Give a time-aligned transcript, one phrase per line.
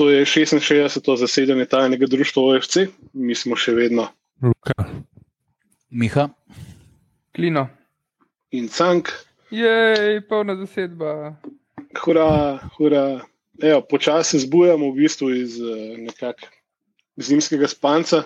[0.00, 1.16] to je 66.
[1.16, 2.76] zasedanje tajnega društva OFC,
[3.12, 4.06] mi smo še vedno.
[4.40, 4.72] Ruka.
[5.92, 6.30] Miha,
[7.36, 7.66] Klino.
[8.56, 9.12] In cank,
[9.52, 11.36] Jej, polna zasedba.
[12.00, 13.20] hura, hura.
[13.60, 16.48] Evo, počasi se zbujamo v bistvu iz eh, nekak
[17.20, 18.22] zimskega spanca,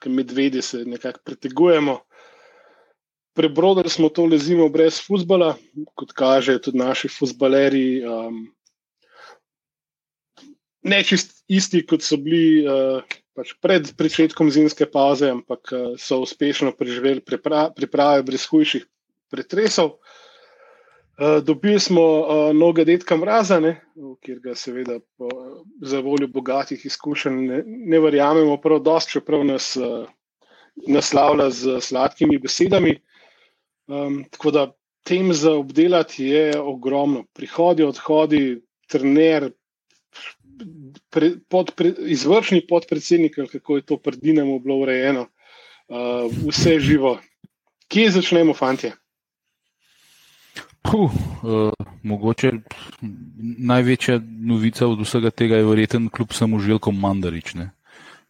[0.00, 1.98] ki medvedi se nekako pretegujemo.
[3.36, 5.58] Prebrodili smo to zimo brez futbola,
[5.94, 8.00] kot kaže, tudi naši futbaleri.
[8.00, 8.46] Um,
[10.88, 13.02] ne čist isti, kot so bili uh,
[13.36, 18.86] pač pred začetkom zimske pauze, ampak uh, so uspešno preživeli pripra priprave brez hujših
[19.30, 19.98] pretresov.
[21.18, 23.76] Uh, dobili smo uh, noge detka mraza, ne,
[24.22, 25.30] kjer ga seveda po,
[25.82, 30.06] za voljo bogatih izkušenj ne, ne verjamemo prav dosti, čeprav nas uh,
[30.86, 32.98] naslavlja z sladkimi besedami.
[33.88, 34.66] Um, tako da
[35.02, 37.24] tem za obdelati je ogromno.
[37.34, 39.50] Prihodi, odhodi, trener,
[41.10, 45.26] pre, podpre, izvršni podpredsednik, kako je to pred Dinamo bilo urejeno,
[45.88, 47.18] uh, vse živo.
[47.88, 48.92] Kje začnemo, fantje?
[50.82, 52.52] Puh, uh, mogoče
[53.58, 57.54] največja novica od vsega tega je verjeten kljub samo Željko Mandarič.
[57.54, 57.70] Ne?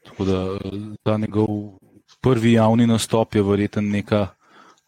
[0.04, 0.70] Tako da eh,
[1.02, 1.46] ta njegov
[2.20, 4.26] prvi javni nastop je verjeten neka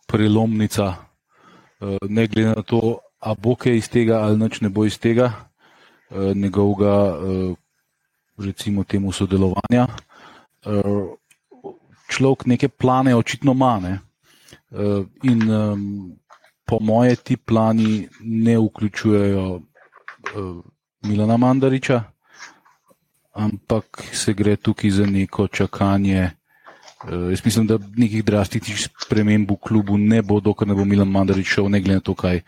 [0.06, 4.84] prelomnica, uh, ne glede na to, a bo kaj iz tega ali noč ne bo
[4.84, 5.49] iz tega, uh,
[6.34, 7.56] njegovega, uh,
[8.38, 9.86] recimo, temu sodelovanja.
[10.66, 11.16] Uh,
[12.08, 13.80] človek neke plane očitno ima.
[13.80, 13.98] Ne?
[15.22, 15.40] In
[16.66, 19.60] po moje ti plani ne vključujejo
[21.02, 22.02] Milana Mandariča,
[23.32, 26.30] ampak se gre tukaj za neko čakanje.
[27.30, 31.54] Jaz mislim, da nekih drastičnih sprememb v klubu ne bo, dokler ne bo Milan Mandarič
[31.54, 32.40] šel, ne glede na to, kaj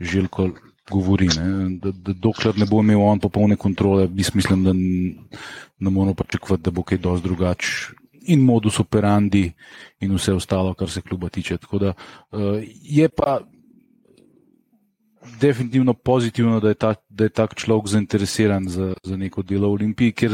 [0.00, 0.48] Željko
[0.90, 1.28] govori.
[1.36, 1.78] Ne?
[1.82, 6.70] Da, da dokler ne bo imel on popolne kontrole, mislim, da ne moramo pričakovati, da
[6.70, 7.94] bo kaj dosti drugače
[8.26, 9.52] in modus operandi,
[10.00, 11.58] in vse ostalo, kar se kluba tiče.
[11.58, 11.92] Tako da
[12.32, 13.40] uh, je pa
[15.40, 19.72] definitivno pozitivno, da je, ta, da je tak človek zainteresiran za, za neko delo v
[19.72, 20.30] Olimpiji, ker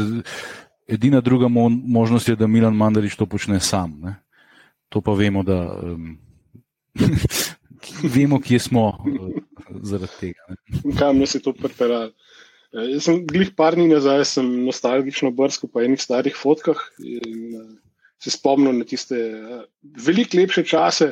[0.87, 3.99] edina druga mo možnost je, da Milan Mandarič to počne sam.
[4.01, 4.15] Ne?
[4.89, 5.79] To pa vemo, da.
[5.83, 6.17] Um,
[8.03, 9.29] Vemo, kje smo uh,
[9.83, 10.57] zaradi tega.
[10.99, 12.11] Kam nas je to pripeljalo?
[12.71, 17.65] Jaz sem glih par dni nazaj, sem nostalgično brskal po enih starih fotkah in uh,
[18.21, 19.63] se spomnil na tiste uh,
[20.05, 21.09] veliko lepše čase,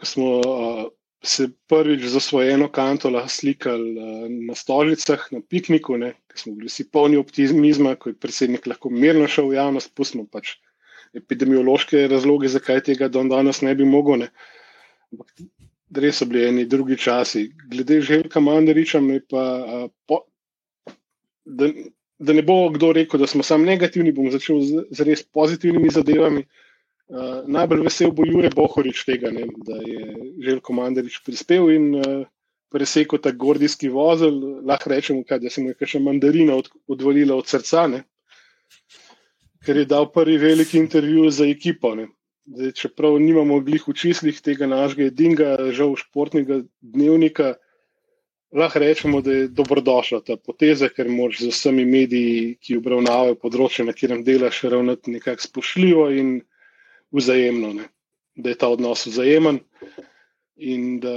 [0.00, 0.84] ko smo uh,
[1.24, 6.88] se prvič za svojeno kanto slikali uh, na stolicah, na pikniku, ko smo bili vsi
[6.90, 10.56] polni optimizma, ko je predsednik lahko mirno šel v javnost, pustimo pač
[11.14, 14.24] epidemiološke razloge, zakaj tega do danes ne bi mogel.
[14.24, 14.30] Ne.
[15.12, 15.30] Ampak
[16.00, 17.48] res so bili eni drugi časi.
[17.70, 19.00] Glede Željka Mandariča,
[19.30, 20.20] pa, uh, po,
[21.44, 21.68] da,
[22.18, 25.90] da ne bo kdo rekel, da smo samo negativni, bom začel z, z res pozitivnimi
[25.90, 26.44] zadevami.
[27.08, 30.14] Uh, najbolj vesel bo Jure Bohorič tega, ne, da je
[30.46, 32.24] Željko Mandarič prispel in uh,
[32.72, 34.40] presekal ta gordijski vozel.
[34.66, 38.02] Lahko rečemo, kaj, da se mu je še mandarina od, odvalila od srca, ne,
[39.64, 41.94] ker je dal prvi veliki intervju za ekipo.
[41.94, 42.08] Ne.
[42.44, 47.54] Zdaj, čeprav nimamo glih v čislih tega našega edinega, žal športnega dnevnika,
[48.52, 53.88] lahko rečemo, da je dobrodošla ta poteza, ker moraš z vsemi mediji, ki obravnavajo področje,
[53.88, 56.36] na katerem delaš, ravnati nekako spoštljivo in
[57.16, 57.72] vzajemno.
[57.80, 57.88] Ne?
[58.36, 59.62] Da je ta odnos vzajemen
[60.56, 61.16] in da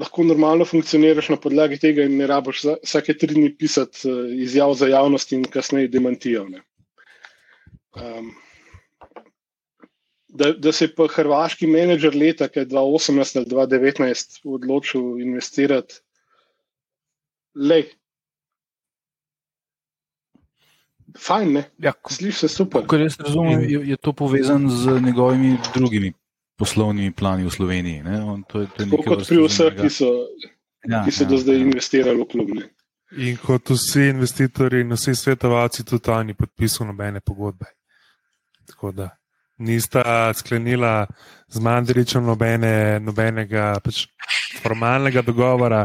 [0.00, 4.08] lahko normalno funkcioniraš na podlagi tega, in ne rabiš vsake tri dni pisati
[4.42, 6.46] izjav za javnost in kasneje demantijo.
[8.00, 8.32] Um,
[10.32, 16.00] da, da se je pa hrvaški menedžer leta, ki je 2018 ali 2019 odločil investirati,
[17.54, 17.82] le.
[21.18, 21.64] Fajn, ne?
[21.78, 22.86] Ja, Sliši se super.
[22.86, 26.12] Kar jaz razumem, je, je to povezano z njegovimi drugimi
[26.58, 28.02] poslovnimi plani v Sloveniji.
[28.02, 28.22] Ne?
[28.22, 30.10] On, to je, to je kot pri vseh, ki so,
[30.86, 31.64] ja, ki so ja, do zdaj ja.
[31.66, 32.52] investirali v klub.
[32.54, 32.68] Ne?
[33.18, 37.66] In kot vsi investitorji in vsi svetovalci, tudi oni podpisujejo nobene pogodbe.
[38.70, 39.08] Tako da
[39.60, 41.06] nista sklenila
[41.48, 44.06] z Mandričem nobene, nobenega pač
[44.62, 45.84] formalnega dogovora,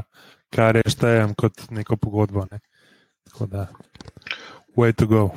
[0.53, 2.45] kar je štejem kot neko pogodbo.
[2.51, 2.61] Ne.
[3.29, 3.67] Tako da,
[4.77, 5.27] way to go.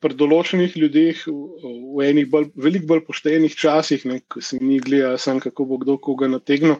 [0.00, 5.16] Pri določenih ljudeh, v enih bolj, veliko bolj poštenih časih, ne, ko se mi gleda,
[5.20, 6.78] sem, kako bo kdo koga nategnil,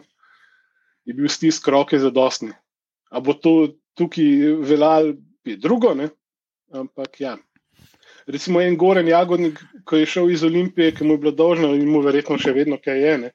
[1.07, 2.55] je bil stisk roke za dostne.
[3.11, 5.15] A bo to tukaj veljalo,
[5.47, 6.09] je drugo, ne?
[6.73, 7.37] ampak ja,
[8.27, 11.87] recimo en Goren Jagodnik, ko je šel iz Olimpije, ki mu je bilo dolžno in
[11.89, 13.17] mu verjetno še vedno kaj je.
[13.23, 13.31] Ne?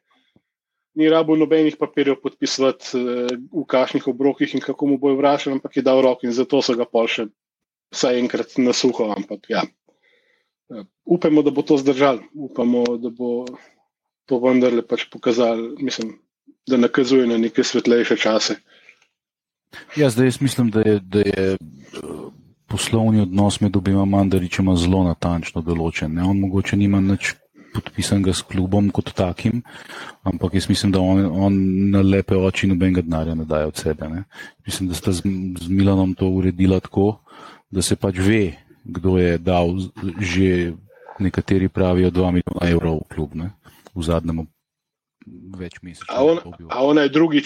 [1.01, 5.77] Ni rabo nobenih papirjev podpisati uh, v kašnih obrokih in kako mu bojo vračali, ampak
[5.77, 7.31] je dal rok in zato so ga pol še
[7.93, 9.65] vsaj enkrat na suho, ampak ja.
[10.69, 13.47] Uh, upamo, da bo to zdržal, upamo, da bo
[14.29, 16.19] to vendarle pač pokazal, mislim,
[16.69, 18.61] da nakazuje na neke svetlejše čase.
[19.97, 22.22] Ja, zdaj jaz mislim, da je, da je uh,
[22.73, 26.15] poslovni odnos med obima mandaričema zelo natančno določen.
[26.17, 26.25] Ne?
[26.25, 27.35] On mogoče nima nič
[27.73, 29.63] podpisanega s klubom kot takim,
[30.29, 31.59] ampak jaz mislim, da on, on
[31.93, 34.09] na lepe oči nobenega denarja ne daje od sebe.
[34.09, 34.25] Ne?
[34.67, 35.25] Mislim, da sta z,
[35.61, 37.23] z Milanom to uredila tako,
[37.73, 38.43] da se pač ve,
[38.85, 39.77] kdo je dal
[40.21, 40.73] že
[41.23, 43.53] nekateri pravijo 2 milijona evrov v klub ne?
[43.95, 44.47] v zadnjem
[45.57, 46.09] več mesecev.
[46.09, 47.45] A, on, a ona je drugi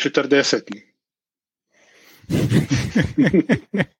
[2.28, 3.86] 40.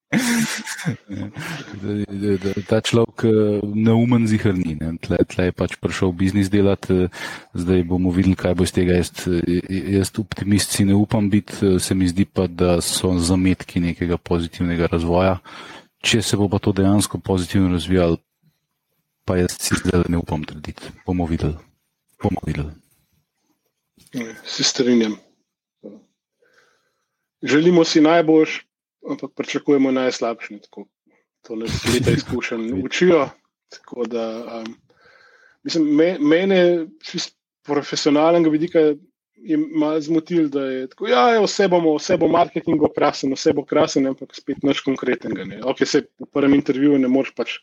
[2.70, 4.78] Ta človek eh, neumen zihrni.
[5.02, 7.08] Tle, tle je pač prišel biznis delati, eh,
[7.54, 8.98] zdaj bomo videli, kaj bo iz tega.
[9.02, 9.60] Jaz, eh,
[9.98, 14.86] jaz optimist si ne upam biti, se mi zdi pa, da so zametki nekega pozitivnega
[14.92, 15.38] razvoja.
[16.06, 18.16] Če se bo pa to dejansko pozitivno razvijalo,
[19.26, 20.94] pa jaz si zdaj ne upam trditi.
[21.06, 21.58] Bomo videli.
[22.22, 22.70] Bomo videli.
[24.46, 25.25] Se strinjam.
[27.42, 28.66] Želimo si najboljš,
[29.10, 30.58] ampak pričakujemo najslabše.
[31.42, 33.28] To nas leta izkušenj učijo.
[34.08, 34.26] Da,
[34.60, 34.76] um,
[35.62, 37.30] mislim, me, mene iz
[37.62, 38.78] profesionalnega vidika
[39.36, 43.52] je malo zmotil, da je tako, ja, je, vse, bomo, vse bo marketing okrasen, vse
[43.52, 45.44] bo krasen, ampak spet nič konkretnega.
[45.70, 47.58] Okay, se v prvem intervjuju ne moreš pač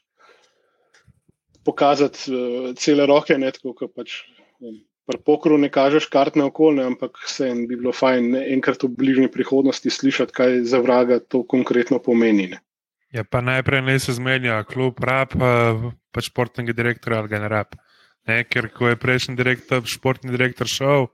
[1.66, 4.22] pokazati uh, cele roke, ne, tako kot pač.
[4.60, 8.92] Um, pri pokru ne kažeš kartne okolje, ampak se jim bi bilo fajn enkrat v
[8.98, 12.48] bližnji prihodnosti slišati, kaj za vraga to konkretno pomeni.
[12.56, 12.62] Ne.
[13.14, 15.36] Ja, pa najprej naj se zmenja, klub rab,
[16.16, 17.76] pač športnega direktorja ali ga ne rab.
[18.28, 21.10] Ne, ker ko je prejšnji direktor, športni direktor šel,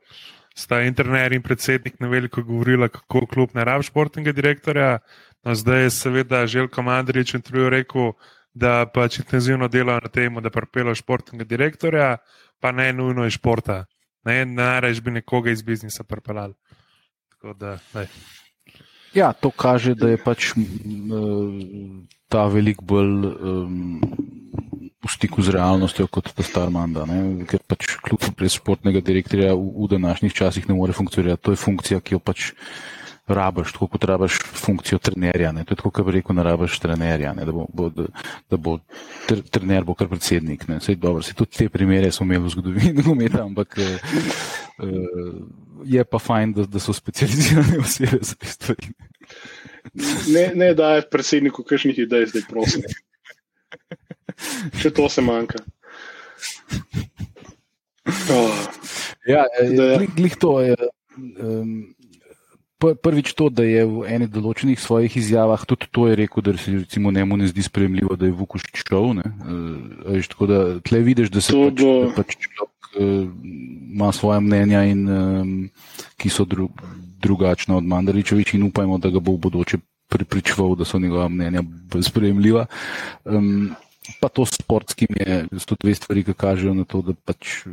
[0.56, 5.00] sta interner in predsednik na veliko govorila, kako klub ne rab športnega direktorja.
[5.44, 8.12] No, zdaj je seveda Željko Mandrič in Trujo rekel,
[8.60, 12.18] da pač intenzivno delajo na tem, da pripeljo športnega direktorja
[12.60, 13.86] pa ne nujno iz športa.
[14.28, 14.44] Ne,
[14.84, 16.54] rečeš, bi nekoga iz biznisa pripeljal.
[19.16, 20.52] Ja, to kaže, da je pač
[22.30, 24.02] ta veliko bolj um,
[25.00, 27.08] v stiku z realnostjo kot ta star manda.
[27.10, 27.48] Ne?
[27.50, 31.42] Ker pač kljub brez športnega direktorja v, v današnjih časih ne more funkcionirati.
[31.48, 32.52] To je funkcija, ki jo pač
[33.36, 35.52] rabaš, tako kot rabaš funkcijo trenerja.
[35.52, 35.64] Ne?
[35.66, 37.46] To je tako, kot bi rekel, ne rabaš trenerja, ne?
[37.46, 38.06] da bo, bo, da,
[38.50, 38.78] da bo
[39.28, 40.66] tr, trener bo kar predsednik.
[40.82, 44.94] Sej, dobro, sej, tudi te primere smo imeli v zgodovini nogometa, ampak uh,
[45.86, 48.94] je pa fajn, da, da so specializirane osebe za te stvari.
[50.34, 52.84] Ne, ne da je predsedniku kakšnih idej, zdaj prosim.
[54.80, 55.62] Še to se manjka.
[58.34, 58.54] Oh.
[59.28, 59.46] Ja,
[60.16, 60.76] glih to je.
[61.18, 61.94] Um,
[62.80, 66.72] prvič to, da je v eni določenih svojih izjavah tudi to je rekel, da se
[66.80, 69.20] recimo njemu ne zdi sprejemljivo, da je Vukuš šel.
[69.20, 73.28] Uh, tako da tle vidiš, da se to pač, da pač človek uh,
[73.92, 75.54] ima svoje mnenja in um,
[76.18, 76.70] ki so dru,
[77.20, 81.62] drugačna od Mandaričevič in upajmo, da ga bo v bodoče pripričval, da so njegova mnenja
[82.02, 82.66] sprejemljiva.
[83.26, 83.76] Um,
[84.20, 87.68] pa to s sportskim je, so dve stvari, ki kažejo na to, da pač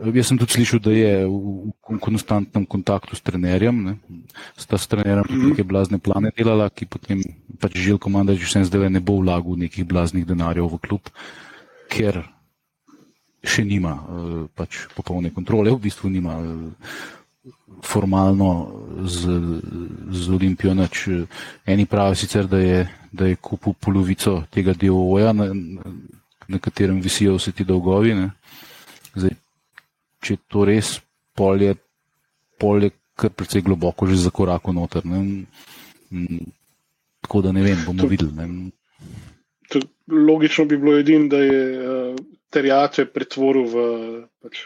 [0.00, 3.94] Jaz sem tudi slišal, da je v konstantnem kontaktu s trenerjem, ne.
[4.56, 7.20] sta s trenerjem tudi neke blazne plane delala, ki potem
[7.60, 11.04] pač žel komanda, že vsem zdaj ne bo vlagal nekih blaznih denarjev v klub,
[11.92, 12.24] ker
[13.44, 17.50] še nima eh, pač popolne kontrole, v bistvu nima eh,
[17.84, 18.50] formalno
[19.04, 19.36] z,
[20.12, 21.28] z Olimpijo nič.
[21.68, 25.52] Eni pravijo sicer, da je, da je kupil polovico tega DOO-ja, na,
[26.48, 28.16] na katerem visijo vse ti dolgovi.
[28.16, 28.28] Ne.
[29.16, 29.36] Zdaj,
[30.20, 30.98] če je to res,
[31.36, 31.74] pol je,
[32.60, 35.04] pol je kar precej globoko že za korak noter.
[35.04, 35.44] Ne?
[36.10, 36.50] Mm,
[37.24, 38.32] tako da ne vem, bomo videli.
[38.36, 38.70] Ne?
[39.70, 43.84] To, logično bi bilo edino, da je uh, terjate pretvoril v
[44.42, 44.64] pač,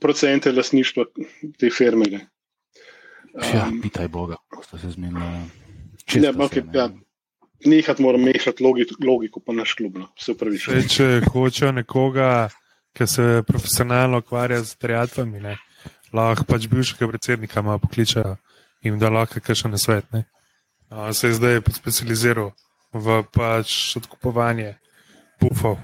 [0.00, 1.08] procente lasništva
[1.58, 2.28] te firme.
[3.34, 5.48] Um, ja, pitaj Boga, ko ste se zmenili.
[6.20, 6.90] Ne, okay, ja.
[7.64, 9.96] Nehati moram mešati logiko, logiko pa naš klub.
[9.96, 10.10] No.
[10.92, 12.50] Če hočejo nekoga
[12.94, 15.40] ki se profesionalno ukvarja z triatlami,
[16.12, 18.36] lahko pač bivšega predsednika pokličajo
[18.82, 20.06] in da lahko kaj še na svet.
[20.12, 20.24] Ne?
[21.12, 22.52] Se je zdaj specializiral
[22.94, 24.76] v pač odkupovanje
[25.40, 25.78] pufov.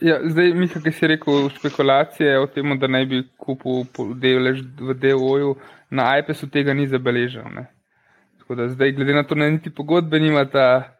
[0.00, 4.94] Ja, zdaj, Mika, ki si rekel špekulacije o tem, da naj bi kupil delež v
[4.94, 5.56] DOJ-u,
[5.90, 7.46] na iPadu tega ni zabeležil.
[8.38, 10.97] Tako da zdaj, glede na to, da niti pogodbe nimata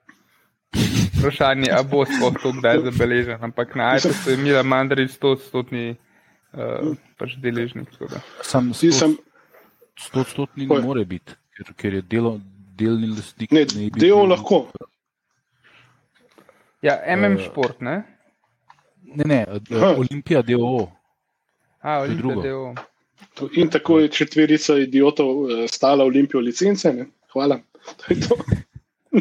[1.18, 3.38] vprašanje, ali bo sploh to kdaj zabeležen.
[3.40, 5.96] Ampak na iPadu je imela Mandarič 100-odstotni
[6.52, 7.88] uh, pač deležnik.
[8.42, 12.36] Sam 100-odstotni ne more biti, ker, ker je delo,
[12.74, 13.50] delni lastnik.
[13.50, 14.68] Ne, ne bi del bil- lahko.
[16.80, 18.02] Ja, MM Eh, šport, ne?
[19.04, 19.38] Ne, ne,
[19.72, 19.94] Aha.
[19.96, 20.86] Olimpija, DOO.
[21.80, 22.00] A.
[22.00, 22.74] Olimpija, DO.
[23.34, 26.92] To- In tako je četverica idiotov eh, stala Olimpijo licence.
[26.92, 27.06] Ne?
[27.32, 27.58] Hvala.
[27.98, 28.36] To je to.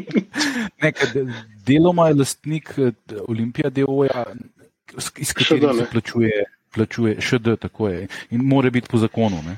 [0.82, 1.25] Ne, ker de-
[1.66, 2.92] deloma je lastnik eh,
[3.27, 3.72] Olimpija,
[4.98, 8.08] s- iz katerega se plačuje, plačuje ŠD, tako je.
[8.32, 9.42] In mora biti po zakonu.
[9.44, 9.58] Ne?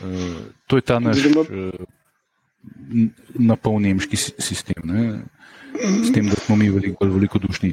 [0.00, 1.72] Uh, to je ta naš Oziroma- uh,
[3.34, 4.82] napol nemški si- sistem.
[4.84, 5.20] Ne?
[6.04, 7.72] S tem, da smo mi veliko bolj velikodušni.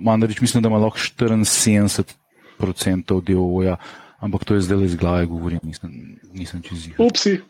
[0.00, 2.14] Mandarič mislim, da ima lahko 74%
[3.20, 3.76] DOO-ja,
[4.18, 5.90] ampak to je zdaj le iz glave govorim, nisem,
[6.32, 6.96] nisem čez jih.
[6.98, 7.40] Upsi.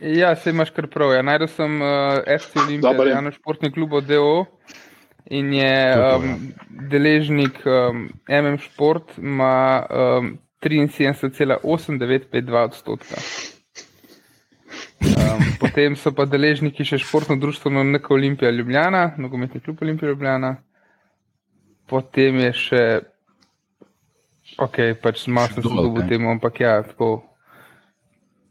[0.00, 1.12] Ja, se imaš kar prav.
[1.14, 1.22] Ja.
[1.22, 1.88] Najdel sem uh,
[2.40, 3.12] FC Olimpija, Dobar je.
[3.12, 4.46] Jano športni klub od DO
[5.30, 6.52] in je um,
[6.90, 13.14] deležnik um, MM Šport, ima um, 73,8952 odstotka.
[15.04, 20.56] Um, potem so pa deležniki še športno društvo NK Olimpija Ljubljana, nogometni klub Olimpija Ljubljana.
[21.86, 23.00] Potem je še,
[24.58, 26.08] ok, pač malo sem se dobil ne?
[26.08, 27.33] temu, ampak ja, tako.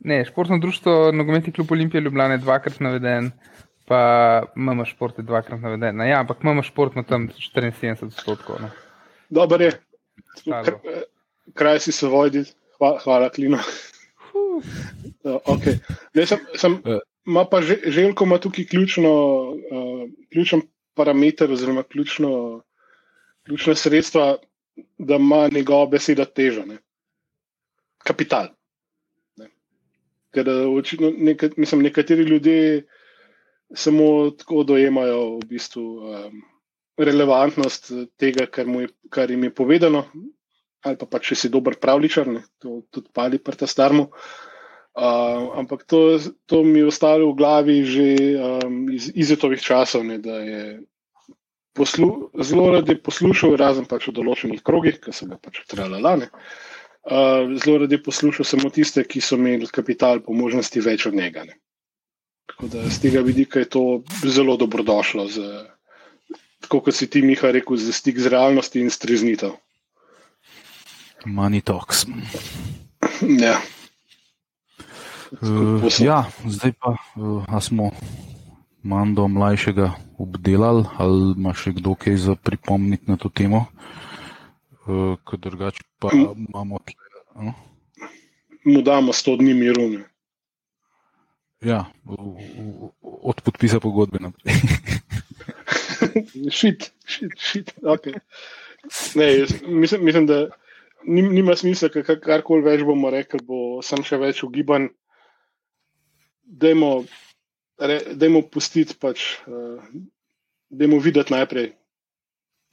[0.03, 3.31] Ne, športno društvo, nogometni klub Olimpije Ljubljana je dvakrat naveden,
[3.87, 3.99] pa
[4.55, 6.01] MM šport je dvakrat naveden.
[6.01, 8.61] Ja, ampak MM šport ima tam 74 odstotkov.
[8.61, 8.69] No.
[9.29, 9.71] Dobar je.
[10.45, 11.01] Kr- eh,
[11.53, 12.43] Kraj si se vojdi.
[12.77, 13.57] Hvala, hvala Klino.
[15.23, 15.79] Uh, okay.
[16.13, 16.99] ne, sem, sem, Eh.
[17.25, 19.11] ima pa že, Željko ima tukaj ključno,
[19.51, 20.61] uh, ključen
[20.93, 22.61] parameter oziroma ključno,
[23.43, 24.37] ključna sredstva,
[24.97, 26.65] da ima njegova beseda težo.
[26.65, 26.77] Ne?
[28.03, 28.47] Kapital.
[30.33, 32.83] Ker eh, očitno, neka, mislim, nekateri ljudje
[33.73, 36.39] samo tako dojemajo v bistvu um,
[36.97, 40.05] relevantnost eh, tega, kar, je, kar jim je povedano,
[40.83, 44.09] ali pa, pa če si dober pravličar, ne, to tudi pali prta starmu.
[44.93, 50.19] Uh, ampak to, to mi je ostalo v glavi že um, iz izetovih časov, ne,
[50.21, 50.59] da je
[51.73, 56.29] poslu, zelo rad poslušal, razen pač v določenih krogih, ki so ga pač tralale.
[56.29, 56.72] Uh,
[57.65, 61.43] zelo rad je poslušal samo tiste, ki so imeli kapital po možnosti več od njega.
[61.43, 61.59] Ne.
[62.47, 65.41] Tako da z tega vidika je to zelo dobrodošlo, z,
[66.63, 69.55] tako kot si ti, Miha, rekel, za stik z realnosti in streznitev.
[71.25, 72.05] Money talks.
[73.23, 73.59] Ja.
[75.41, 77.91] Uh, ja, zdaj pa uh, smo
[78.83, 83.63] Mando mlajšega obdelali, ali ima še kdo kaj za pripomniti na to temo?
[83.63, 84.03] Uh,
[84.85, 86.79] Ker drugače pa imamo.
[86.79, 86.95] tle,
[87.35, 87.53] No?
[88.65, 89.89] Mu damo 100 dni miru.
[89.89, 90.03] ne.
[91.61, 91.85] Ja,
[93.01, 94.53] od podpisa pogodbe naprej.
[96.51, 97.71] Šit, šit, šit.
[97.81, 98.19] Okay.
[99.15, 100.47] Ne, jaz, mislim, mislim, da
[101.03, 104.89] nim, nima smisla, kar- karkoli več bomo rekli, bo sem še več ugiban.
[106.43, 107.05] Dajmo,
[107.79, 109.79] re, dajmo pustiti, pač, uh,
[110.69, 111.71] dajmo videti najprej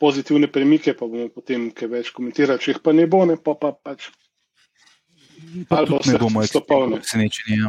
[0.01, 2.59] pozitivne premike, pa bomo potem kaj več komentirali.
[2.59, 4.09] Če jih pa ne bo, ne pa, pa pač.
[5.69, 6.97] Pa Ali pa vse bomo stopalne.
[6.99, 7.57] presenečeni.
[7.57, 7.69] Ja.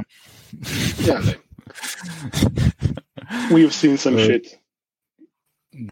[1.06, 1.18] Ja.
[3.50, 4.46] We've seen some Eh, shit.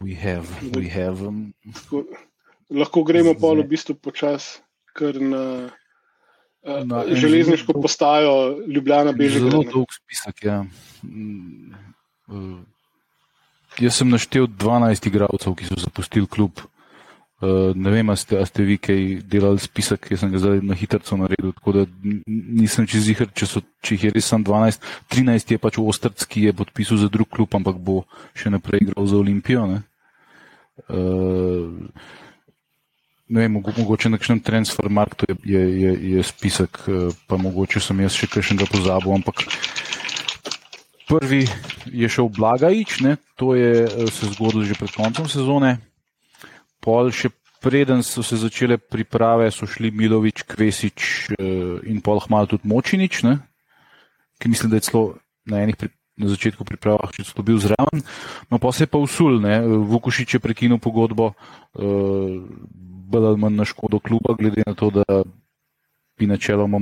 [0.00, 1.22] We have, we have.
[1.22, 2.04] Um, Tako,
[2.70, 4.60] lahko gremo pa v bistvu počasi
[4.92, 5.70] kar na,
[6.60, 8.34] Na na železniško zelo- postajo
[8.68, 9.72] Ljubljana Zelo Bežigrad.
[9.72, 10.44] dolg spisek.
[10.44, 10.64] Ja.
[11.00, 12.60] Eh,
[13.78, 16.58] Jaz sem naštel 12 igralcev, ki so zapustili klub.
[17.40, 20.58] Uh, ne vem, a ste, a ste vi kaj delali spisek, jaz sem ga zdaj
[20.60, 21.84] na hitro naredil, tako da
[22.26, 24.84] nisem čez jih, če, so, če jih je res samo 12.
[25.08, 28.02] 13 je pač Ostrc, ki je podpisal za drug klub, ampak bo
[28.36, 29.64] še naprej igral za Olimpijo.
[29.70, 29.80] Ne?
[30.84, 31.88] Uh,
[33.30, 37.80] ne vem, mogo, mogoče na kakšnem transfermarktu je, je, je, je spisek, eh, pa mogoče
[37.80, 39.44] sem jaz še kakšnega pozabil, ampak
[41.10, 41.42] prvi
[41.90, 45.78] je šel Blagajič, ne, to je eh, se zgodilo že pred koncem sezone.
[46.80, 51.00] Pol še preden so se začele priprave, so šli Milovič, Kvesič
[51.34, 53.40] eh, in pol hmal tudi Močinič, ne,
[54.38, 55.18] ki mislim, da je celo
[55.50, 55.90] na enih pri,
[56.20, 58.04] na začetku pripravah, če so bil zraven.
[58.48, 61.34] No, pa se je pa usul, ne, Vukušič je prekinil pogodbo,
[61.74, 62.38] eh,
[63.10, 65.26] bolj ali manj na škodo kluba, glede na to, da
[66.20, 66.78] bi načeloma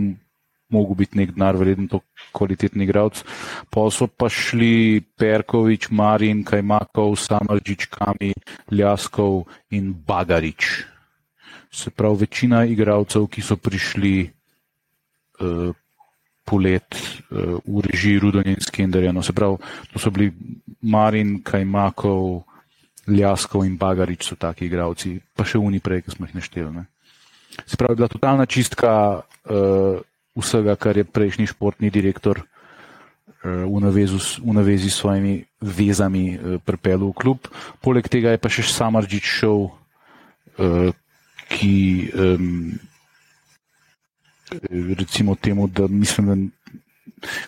[0.68, 2.00] mogel biti nek denar, vreden to
[2.37, 3.22] kvalitetni igralec.
[3.70, 8.32] Pa so pa šli Perkovič, Marin, Kajmakov, Samarđič, Kami,
[8.72, 10.84] Ljaskov in Bagarič.
[11.72, 15.72] Se pravi, večina igralcev, ki so prišli uh,
[16.44, 19.12] polet uh, v režiji Rudonja in Skenderja.
[19.12, 19.60] No, se pravi,
[19.92, 20.32] to so bili
[20.82, 22.44] Marin, Kajmakov,
[23.08, 26.72] Ljaskov in Bagarič so taki igralci, pa še oni prej, ki smo jih našteli.
[26.76, 26.84] Ne.
[27.64, 30.00] Se pravi, bila totalna čistka uh,
[30.38, 32.42] vsega, kar je prejšnji športni direktor
[33.42, 37.38] v, navezu, v navezi s svojimi vezami pripeljal v klub.
[37.83, 39.68] Poleg tega je pa še Samarđič šel,
[41.49, 41.76] ki
[44.99, 46.35] recimo temu, da mislim, da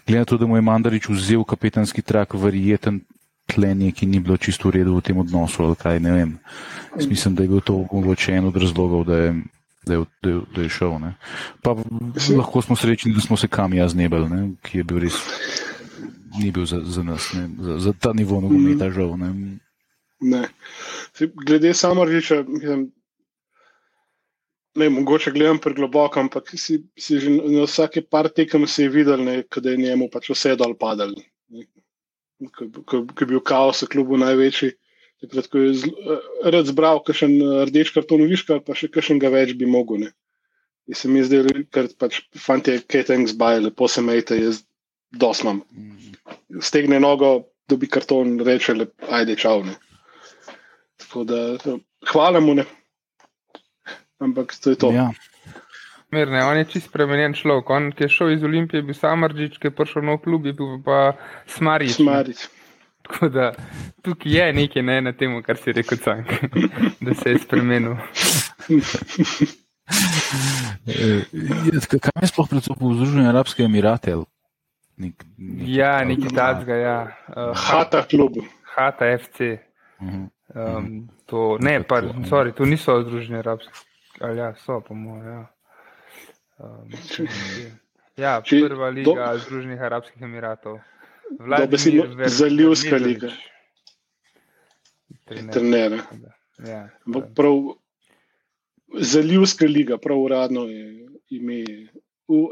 [0.06, 3.00] glede na to, da mu je Mandarič vzel kapetanski trak, verjeten
[3.50, 6.30] tle nekaj ni bilo čisto v redu v tem odnosu ali kaj, ne vem.
[6.94, 9.30] Jaz mislim, da je bil to mogoče en od razlogov, da je,
[9.86, 10.98] da je, da je, da je šel.
[11.00, 11.14] Ne.
[11.62, 11.74] Pa
[12.36, 15.18] lahko smo srečni, da smo se kam jaz nebel, ne, ki je bil res,
[16.38, 18.92] ni bil za, za nas, ne, za, za ta nivo nogometa mm.
[18.92, 19.16] žal.
[19.18, 19.32] Ne.
[20.20, 20.48] Ne.
[21.46, 22.90] Glede samo mislim,
[24.74, 29.24] Ne, mogoče gledam pregloboko, ampak si, si že na vsake par tekem je videl,
[29.56, 31.14] da je njemu pač vse dol padal.
[32.86, 34.70] Ko je bil kaos v klubu največji,
[35.24, 36.24] takrat ko je eh,
[36.54, 40.06] rad zbral kakšen eh, rdeč karton, viška, pa še kakšen ga več bi mogel.
[40.06, 40.12] Ne.
[40.90, 44.64] In se mi je zdelo, ker pač fanti, kaj engz baj, lepo se mejte, jaz
[45.12, 45.62] dosmam.
[46.64, 49.62] Stegne nogo, dobi karton, reče, le, ajde, čau.
[49.66, 49.78] Ne.
[51.00, 51.40] Tako da,
[52.10, 52.58] hvala mu.
[52.58, 52.66] Ne
[54.20, 54.92] ampak to je to.
[54.92, 55.10] Ja.
[56.12, 57.70] Mirne, on je čist spremenjen človek.
[57.70, 60.80] On, ki je šel iz Olimpije, bil Samarđič, ki je prišel nov klub, je bil
[60.84, 61.14] pa
[61.46, 61.96] Smarič.
[61.96, 62.48] Smarič.
[63.10, 63.52] Tako da
[64.02, 66.26] tukaj je nekaj ne, na tem, kar si rekel, cank,
[67.04, 67.96] da se je spremenil.
[72.00, 74.22] Kaj je sploh predvsem v Združenih Arabskih Emiratih?
[75.00, 76.76] Nek, nek, ja, nekaj takega.
[76.76, 76.98] Ja.
[77.28, 78.38] Uh, Hata klub.
[78.74, 79.58] Hata FC.
[80.00, 80.28] Uh -huh.
[80.54, 83.72] um, to, ne, pa, sorry, to niso Združeni Arabski.
[84.20, 85.26] Ali ja, so, po mojem.
[85.26, 85.46] Ja.
[86.58, 86.88] Um,
[88.16, 89.38] ja, prva liga.
[89.38, 90.78] Združenih Arabskih Emiratov.
[92.26, 93.30] Zalivska liga.
[95.52, 96.00] Trener.
[96.66, 96.88] Ja,
[97.36, 97.76] prav,
[99.00, 101.64] Zalivska liga, prav uradno je ime.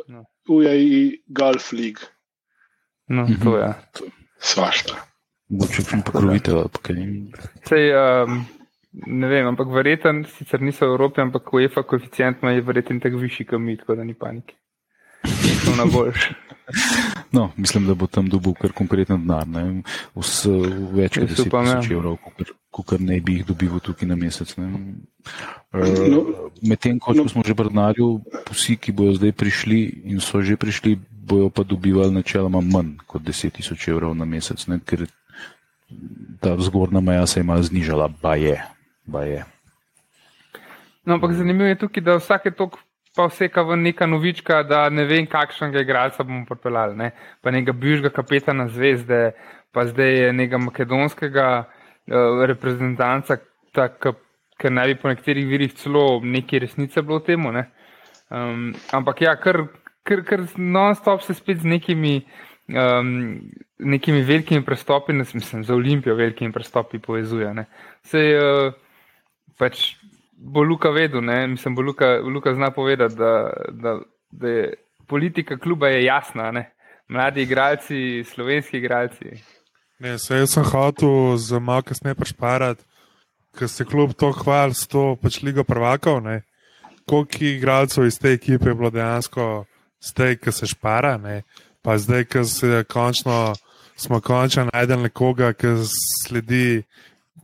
[0.08, 0.24] No.
[0.48, 2.08] UAE Golf League.
[3.06, 3.62] No, to je.
[3.62, 3.74] Ja.
[4.38, 4.96] Svašta.
[5.48, 6.64] Moče pa pokrovitev.
[7.68, 8.46] Sej, um,
[9.06, 13.20] Ne vem, ampak verjeten, sicer niso v Evropi, ampak UEFA koeficient ima je verjeten tako
[13.20, 14.56] višji, kot mi, tako da ni panike.
[15.76, 16.30] Na boljš.
[17.32, 19.44] No, mislim, da bo tam dobil kar konkreten denar,
[20.16, 20.52] vse
[20.96, 22.16] več kot 10 tisoč evrov,
[22.72, 24.54] kot ne bi jih dobil tukaj na mesec.
[24.56, 24.64] Uh,
[26.08, 26.24] no,
[26.64, 27.28] Medtem, ko no.
[27.28, 28.00] smo že brnali,
[28.48, 30.96] vsi, ki bojo zdaj prišli in so že prišli,
[31.28, 34.80] bojo pa dobivali načeloma manj kot 10 tisoč evrov na mesec, ne?
[34.80, 35.04] ker
[36.40, 38.56] ta zgornja meja se ima znižala, pa je
[39.16, 39.44] je.
[41.04, 42.76] No, ampak zanimivo je tukaj, da vsake tok
[43.18, 46.94] pa vseka v neka novička, da ne vem, kakšnega igralca bomo pripeljali.
[46.94, 47.10] Ne?
[47.42, 49.32] Pa nekega bivšega kapetana zvezde,
[49.74, 53.40] pa zdaj nekega makedonskega uh, reprezentanca,
[53.74, 57.48] ker naj bi po nekaterih virih celo nekaj resnice bilo v tem.
[57.50, 59.64] Um, ampak ja, kar,
[60.06, 62.20] kar, kar non-stop se spet z nekimi.
[62.68, 67.64] Um, nekimi velikimi prestopi, mislim, za Olimpijo, velikimi prestopi povezuje.
[68.04, 68.74] Sej, uh,
[69.56, 69.94] pač
[70.38, 71.46] bo Luka vedel, ne?
[71.46, 73.98] mislim, bo Luka, Luka zna povedati, da, da,
[74.30, 74.74] da je
[75.06, 76.70] politika kluba je jasna, ne?
[77.08, 79.24] mladi igralci, slovenski igralci.
[79.98, 82.84] Ne, se jaz sem hotel za malo kasneje prešparati,
[83.58, 86.42] ker se klub to hvali s to pač ligo prvakov, ne?
[87.08, 89.64] koliko igralcev iz te ekipe je bilo dejansko
[90.00, 91.42] zdaj, ki se špara, ne?
[91.82, 93.54] pa zdaj, ki se končno,
[93.96, 95.74] smo končno najdel nekoga, ki
[96.26, 96.82] sledi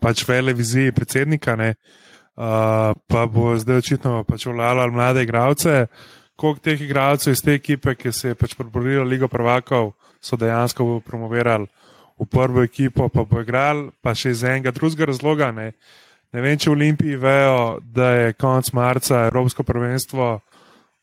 [0.00, 1.74] pač vele viziji predsednika, ne?
[2.35, 5.87] Pa bo zdaj očitno pač vlajalo mlade igralce.
[6.37, 11.01] Koliko teh igralcev iz te ekipe, ki se je pač preborila Ligo prvakov, so dejansko
[11.07, 11.68] promovirali
[12.18, 15.51] v prvo ekipo, pa bo igral, pa še iz enega drugega razloga.
[15.55, 15.73] Ne,
[16.35, 20.38] ne vem, če v Olimpiji vejo, da je konec marca Evropsko prvenstvo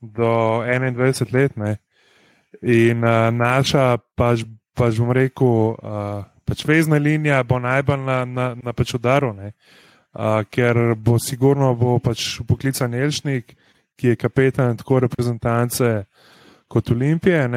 [0.02, 0.32] do
[0.68, 1.56] 21 let.
[1.60, 1.78] Ne.
[2.64, 4.44] In uh, naša, pač,
[4.76, 9.32] pač bom rekel, uh, pač vezna linija bo najbolj na, na, na pač udaru.
[9.36, 9.52] Uh,
[10.52, 13.56] ker bo sigurno bo pač poklican Elšnik,
[13.96, 16.06] ki je kapetan tako reprezentance
[16.68, 17.48] kot Olimpije.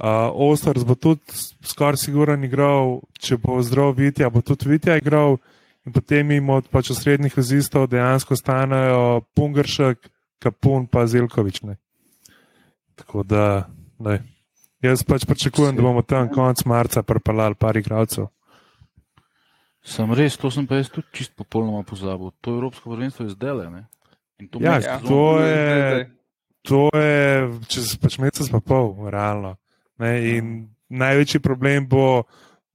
[0.00, 1.20] Uh, Ostars bo tudi
[1.66, 5.36] skoraj siguren igral, če bo zdrav Vitja, bo tudi Vitja igral.
[5.84, 11.62] In potem jim od pač osrednjih vezistov dejansko stanejo Pungršek, Kapun pa Zelkovič.
[11.68, 11.76] Ne.
[12.96, 13.68] Tako da,
[14.00, 14.20] ne.
[14.84, 18.28] jaz pač pričakujem, da bomo tam konec marca pripeljali par igralcev.
[19.80, 22.32] Sem res, to sem pa jaz tudi čist popolnoma pozabil.
[22.44, 23.84] To Evropsko prvenstvo je zdaj le.
[24.60, 26.10] Ja, to je,
[26.64, 29.56] to je čez pač mesec pa pol, realno.
[30.00, 30.12] Ne?
[30.36, 30.68] In ja.
[31.04, 32.24] največji problem bo,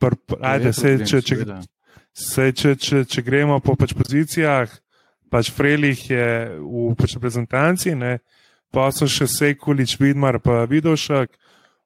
[0.01, 1.37] pr, ajde, se, če, če,
[2.13, 4.69] se, če, če, če gremo po pač pozicijah,
[5.29, 6.27] pač Frelih je
[6.61, 8.19] v pač reprezentanci, ne?
[8.73, 11.37] pa so še Sekulič, Vidmar, pa Vidošek,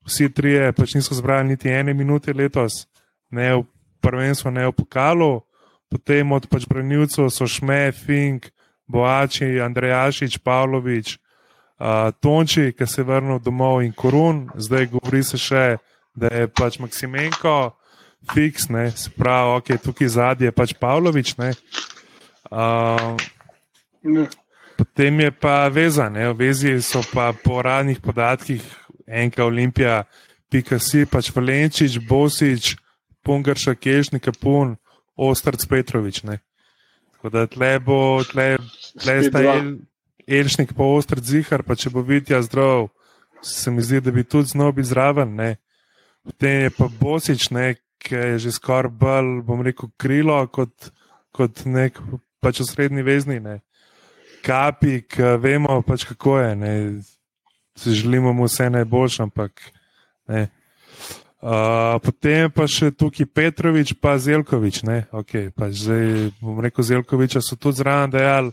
[0.08, 2.88] vsi trije pač niso zbrali niti ene minute letos,
[3.36, 3.67] ne v
[4.01, 5.41] prvenstvu, ne v pokalu.
[5.89, 8.51] Potem od pač branilcev so Šme, Fink,
[8.89, 11.17] Boači, Andrejašič, Pavlović,
[11.79, 15.77] uh, Tonči, ki se je vrnil domov in Korun, zdaj govori se še,
[16.13, 17.73] da je pač Maksimenko,
[18.33, 21.35] Fiks, ne, se pravi, ok, tukaj zadnji je pač Pavlović.
[22.49, 23.17] Uh,
[24.77, 28.62] potem je pa veza, ne, v vezi so pa po radnih podatkih
[29.09, 30.03] enka Olimpija,
[30.49, 32.73] Pikasi, pač Valenčič, Bosič,
[33.23, 34.77] Pungarša, Kešnik, Kapun.
[35.19, 36.23] Ostrc Petrovič.
[36.23, 36.39] Ne.
[37.12, 38.58] Tako da tle bo, tle,
[38.95, 39.73] tle sta el,
[40.27, 42.88] Elšnik pa Ostrc Zihar, pa če bo vidja zdrav,
[43.43, 45.36] se mi zdi, da bi tudi znal biti zraven.
[45.36, 45.58] Ne.
[46.23, 47.49] Potem je pa Bosič,
[47.99, 50.91] ki je že skoraj bolj, bom rekel, krilo kot,
[51.36, 51.99] kot nek
[52.39, 53.39] pač osrednji vezni.
[53.43, 53.60] Ne.
[54.45, 56.73] Kapik, vemo pač kako je, ne.
[57.75, 59.71] se želimo mu vse najboljše, ampak
[60.27, 60.47] ne.
[61.39, 64.84] Uh, potem pa še tukaj Petrovič, pa Zelkovič.
[65.23, 68.52] Okay, pa zdaj bom rekel, Zelkoviča so tudi zraven dejali.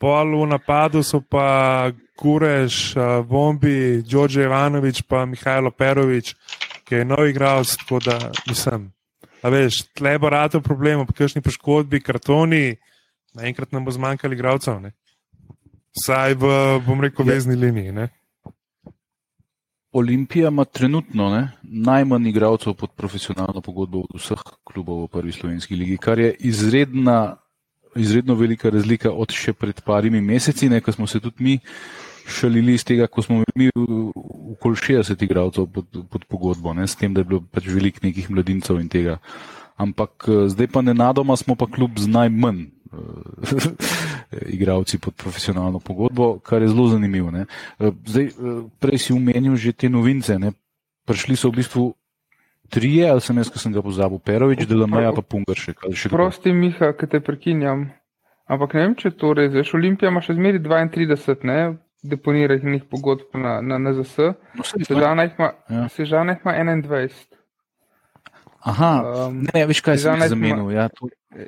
[0.00, 6.32] Pol v napadu so pa Kureš, uh, Bombi, Đorđe Ivanovič, pa Mihajlo Perovič,
[6.88, 7.76] ki je nov igralec.
[7.84, 8.16] Tako da
[8.48, 8.88] mislim,
[9.44, 12.80] a veš, tle bo rado problem, ob kakšni poškodbi, kartoni,
[13.36, 14.88] naenkrat nam bo zmanjkalo igralcev.
[16.00, 16.48] Saj v,
[16.88, 17.92] bom rekel, vezni liniji.
[17.92, 18.08] Ne?
[19.92, 25.76] Olimpija ima trenutno ne, najmanj igralcev pod profesionalno pogodbo od vseh klubov v prvi slovenski
[25.76, 27.36] ligi, kar je izredna,
[27.96, 31.58] izredno velika razlika od še pred parimi meseci, ne, ko smo se tudi mi
[32.30, 33.70] šalili iz tega, ko smo mi
[34.54, 38.30] okoli 60 igralcev pod, pod pogodbo, ne, s tem, da je bilo pač velik nekih
[38.30, 39.18] mladincev in tega.
[39.80, 42.68] Ampak eh, zdaj pa nenadoma smo pa klub z najmanj
[44.56, 47.30] igravci pod profesionalno pogodbo, kar je zelo zanimivo.
[47.30, 47.46] Ne.
[47.78, 48.30] Zdaj,
[48.78, 50.38] prej si umenil že te novince.
[50.38, 50.52] Ne.
[51.06, 51.84] Prišli so v bistvu
[52.70, 55.86] trije, ali sem jaz, ki sem ga pozabil, Perovič, Delameja pa Pungaršek.
[56.10, 57.90] Prosti, Miha, ki te prekinjam.
[58.50, 59.62] Ampak ne vem, če to res je.
[59.78, 61.58] Olimpija ima še zmeri 32 ne,
[62.02, 64.30] deponiranih pogodb na, na NZS.
[64.58, 65.86] No, Sežana jih ima, ja.
[65.86, 67.39] ima 21.
[68.60, 68.92] Aha,
[69.28, 70.70] um, ne, veš kaj sem zamenil.
[70.74, 70.88] Ja,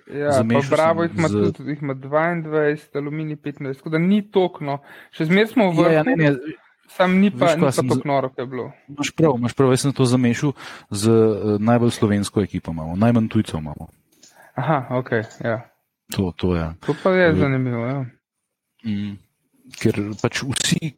[0.07, 1.53] Ja, Bravo jih ima, z...
[1.53, 4.79] tudi, jih ima 22, aluminij 15, tako da ni tokno.
[5.11, 5.91] Še zmeraj smo v vrhu.
[5.91, 6.59] Ja, ja, ne, ne.
[6.93, 8.69] Sam ni pa, ni pa tako noro, kot je bilo.
[8.89, 10.53] Máš prav, imaš prav, jaz sem to zamešal
[10.91, 13.89] z uh, najbolj slovensko ekipo, imamo, najmanj tujcev imamo.
[14.61, 15.11] Aha, ok,
[15.43, 15.59] ja.
[16.15, 16.75] To, to, ja.
[16.87, 18.05] to pa je zanimivo, ja.
[18.85, 19.17] Mm,
[19.81, 20.93] ker pač vsi,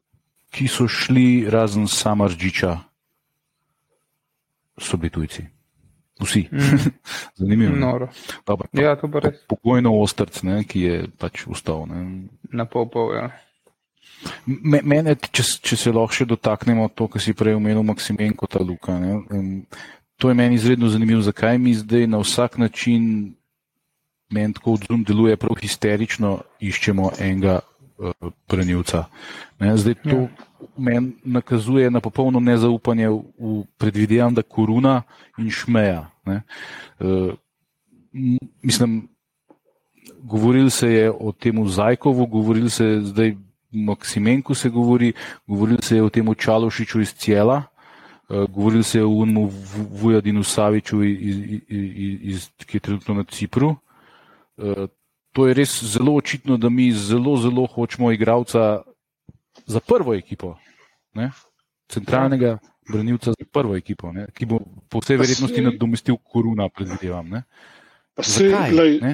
[0.51, 2.75] ki so šli razen Samarđiča,
[4.83, 5.47] so bili tujci.
[6.23, 6.49] Vsi.
[6.53, 6.93] Mm.
[7.41, 7.77] Zanimivo.
[7.81, 8.09] Dobro,
[8.45, 9.41] pa, ja, to bo res.
[9.51, 11.89] Pokojno ostrc, ne, ki je pač ustal.
[11.91, 12.29] Ne.
[12.55, 13.33] Na pol pol, ja.
[14.47, 18.95] Mene, če, če se lahko še dotaknemo to, kar si prej omenil, Maksimenko, ta Luka.
[19.01, 19.65] Ne,
[20.17, 23.35] to je meni izredno zanimivo, zakaj mi zdaj na vsak način,
[24.33, 27.59] meni tako odzum deluje prav histerično, iščemo enega
[27.99, 29.05] uh, branilca.
[29.59, 30.29] Ne, zdaj to ja
[30.77, 35.03] meni nakazuje na popolno nezaupanje v predvidevam, da koruna
[35.39, 36.11] in šmeja.
[36.27, 37.35] Uh,
[38.63, 39.09] mislim,
[40.23, 43.37] govorili se je o tem Zajkovu, govorili se je zdaj
[43.71, 45.13] Maksimenku, se govori,
[45.47, 47.63] govorili se je o tem Čalošiču iz Cjela.
[48.29, 49.51] Uh, govorili se je o Unmu
[49.91, 53.77] Vujadinu Saviču, iz, iz, iz, iz, ki je trenutno na Cipru.
[54.57, 54.89] Uh,
[55.35, 58.83] to je res zelo očitno, da mi zelo, zelo hočemo igralca
[59.67, 60.55] za prvo ekipo,
[61.15, 61.31] ne?
[61.91, 64.29] centralnega branilca za prvo ekipo, ne?
[64.35, 67.41] ki bo po vsej verjetnosti nadomestil koruna, predvidevam.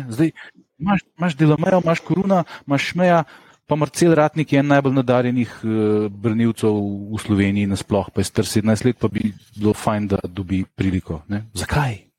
[0.09, 0.31] Zdaj,
[0.79, 3.25] imaš, imaš Delamejo, imaš koruna, imaš šmeja.
[3.71, 5.73] Pa Marcel Ratnik je en najbolj nadarjenih uh,
[6.11, 6.75] branilcev
[7.15, 11.23] v Sloveniji, nasploh pa je star 17 let, pa bi bilo fajn, da dobi priliko.
[11.31, 11.45] Ne?
[11.55, 12.10] Zakaj?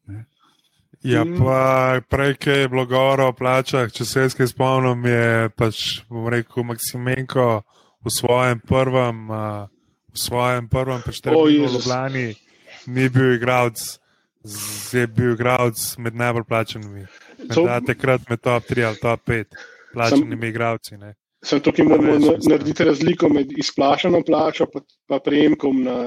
[1.03, 5.49] Ja, pa prej, ki je bilo govora o plačah, če se jaz kaj spomnim, je
[5.57, 7.63] pač, bom rekel, Maksimenko
[8.05, 9.25] v svojem prvem,
[10.13, 12.27] v svojem prvem preštevilju oh, v Ljubljani
[12.85, 13.81] ni bil igralec,
[14.43, 17.07] zdaj je bil igralec med najbolj plačenimi.
[17.49, 19.57] Da, takrat med top 3 ali top 5
[19.93, 20.99] plačenimi igralci.
[21.41, 25.97] Sem tukaj moramo narediti razliko med izplačano plačo in prejemkom na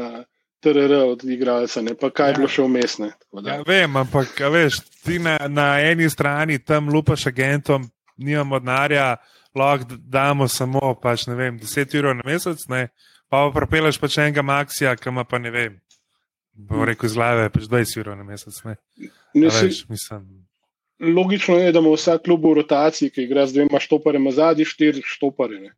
[0.65, 3.11] TRR od igralca, ne pa kaj je bilo še umestne.
[3.45, 7.85] Ja, vem, ampak veš, ti na, na eni strani tam lupaš agentom,
[8.17, 9.15] nimamo denarja,
[9.55, 12.89] lahko damo samo pač, vem, 10 ur na mesec, ne?
[13.29, 15.79] pa pa prepeleš pač enega maksija, ki ima pa ne vem.
[16.55, 18.59] Bo rekel z glave, pač 20 ur na mesec.
[18.65, 18.77] Ne?
[19.35, 20.27] Ne veš, mislim.
[21.05, 25.03] Logično je, da ima vsak klub v rotaciji, ki igra z dvema štoparema zadnji, štiri
[25.05, 25.75] štopare.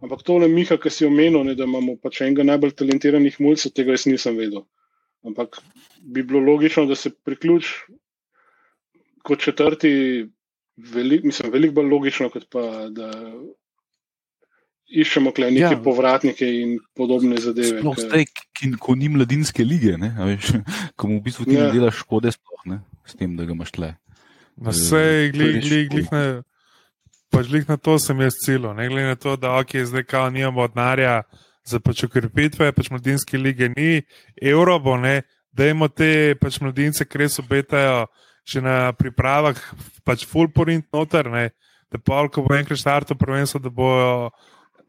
[0.00, 3.74] Ampak to le Miha, ki si omenil, ne, da imamo pač enega najbolj talentiranih mulcev,
[3.76, 4.64] tega jaz nisem vedel.
[5.28, 5.60] Ampak
[6.00, 7.74] bi bilo logično, da se priključ
[9.22, 9.92] kot četrti,
[10.94, 13.10] velik, mislim, veliko bolj logično, kot pa da
[14.90, 15.80] iščemo kle neke ja.
[15.84, 17.78] povratnike in podobne zadeve.
[17.82, 20.54] Sploh zdaj, ki, ko ni mladinske lige, ne, veš,
[20.98, 21.68] ko mu v bistvu ti ja.
[21.68, 23.92] ne delaš škode, sploh ne, s tem, da ga imaš tle.
[24.60, 26.24] Na vse, glih, glih, glih, ne.
[27.30, 30.30] Pač glih na to sem jaz celo, ne glede na to, da ok, zdaj kao
[30.30, 31.22] nimamo odnarja
[31.64, 34.02] za pač ukrepitve, pač mladinske lige ni,
[34.42, 38.08] evro bo, ne, da imamo te pač mladince, ki res obetajo
[38.50, 39.54] že na pripravah,
[40.02, 41.50] pač full porint noter, ne,
[41.92, 44.30] da pa, ko bo enkrat štartov prvenstvo, da bojo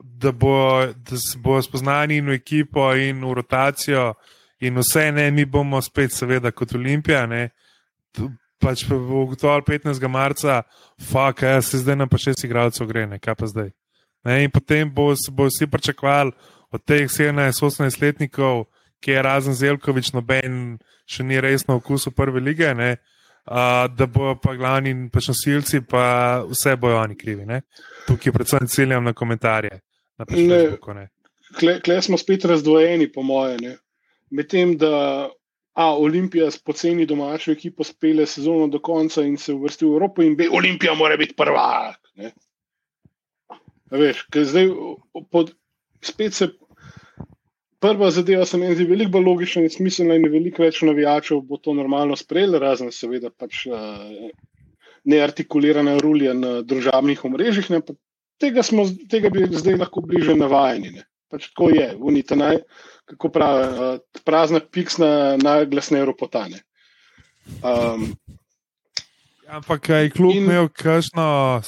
[0.04, 4.14] da, bo, da se bo spoznani in v ekipo, in v rotacijo,
[4.60, 7.26] in vse, ne, mi bomo spet, seveda, kot Olimpija.
[7.30, 7.50] Ne,
[8.62, 10.08] pač pa bo ugotovil 15.
[10.08, 10.62] marca,
[11.02, 13.72] fuck, ja, se zdaj nam pa šest igralcev gre, ne, kaj pa zdaj.
[14.28, 16.32] Ne, in potem bo, bo vsi pričakovali
[16.72, 18.68] od teh 17-18 letnikov,
[19.02, 20.78] ki je razen Zelkovič, noben
[21.10, 22.74] še ni resno okusil prve lige.
[22.78, 22.98] Ne,
[23.42, 27.42] Uh, da bojo pa glavni pač nosilci, pa vse bojo oni krivi.
[27.50, 27.64] Ne?
[28.06, 29.80] Tukaj predvsem ciljam na komentarje
[30.22, 30.94] na Facebooku.
[31.58, 33.58] Klej smo spet razdvojeni, po moje.
[34.30, 35.32] Medtem, da
[35.74, 40.24] A, Olimpija s poceni domačo ekipo spele sezono do konca in se uvrsti v Evropo,
[40.24, 42.00] in B, Olimpija mora biti prvak.
[43.92, 44.68] Veš, zdaj
[45.32, 45.56] pod,
[46.02, 46.50] spet se.
[47.82, 51.58] Prva zadeva se mi zdi veliko bolj logična in smiselna, in veliko več navijačev bo
[51.58, 54.28] to normalno sprejelo, razen seveda pač uh,
[55.04, 57.82] neartikulirane rulje na družabnih omrežjih, ne,
[58.42, 61.02] tega, smo, tega bi zdaj lahko bliže navajeni.
[61.32, 62.62] Pač tako je, unite naj,
[63.06, 66.62] kako pravi, uh, prazna piksna najglasneje ropotane.
[67.64, 68.12] Um,
[69.52, 71.62] Ampak kaj kljub in, imel, kakšno,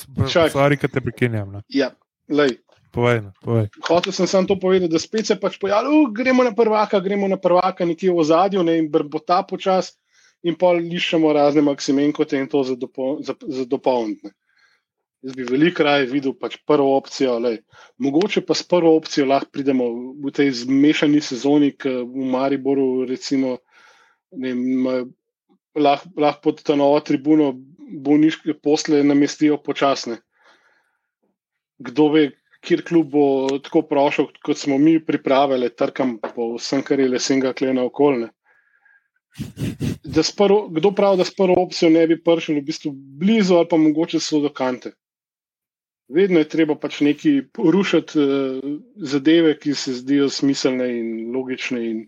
[0.49, 1.57] stvari, ki te prekinjam.
[1.57, 1.63] Ne?
[1.67, 1.91] Ja,
[2.31, 2.61] lej.
[2.93, 3.67] Povej, povej.
[3.87, 7.39] Hotel sem samo to povedati, da spet se pač pojavlja, gremo na prvaka, gremo na
[7.41, 9.95] prvaka, nekje v zadju, ne, in bo ta počas,
[10.45, 14.29] in pa lišemo razne maksimenkote in to za, dopo, za, za dopolnitne.
[15.23, 17.37] Jaz bi veliko raje videl pač prvo opcijo.
[17.39, 17.61] Lej.
[18.03, 19.85] Mogoče pa s prvo opcijo lahko pridemo
[20.19, 23.55] v tej zmešani sezoni, ki v Mariboru, recimo,
[25.79, 27.53] lahko lah pod to novo tribuno
[28.03, 30.17] bolniške posle namestijo počasne.
[31.79, 32.23] Kdo ve,
[32.63, 33.27] kjer klub bo
[33.63, 38.27] tako prošel, kot smo mi pripravili, trkam po vsem, kar je lesenga klena okolne.
[40.03, 42.91] Kdo pravi, da s prvo opcijo ne bi prišel v bistvu
[43.23, 44.91] blizu ali pa mogoče so do kante
[46.09, 51.83] vedno je treba pač neki porušiti uh, zadeve, ki se zdijo smiselne in logične.
[51.89, 52.03] In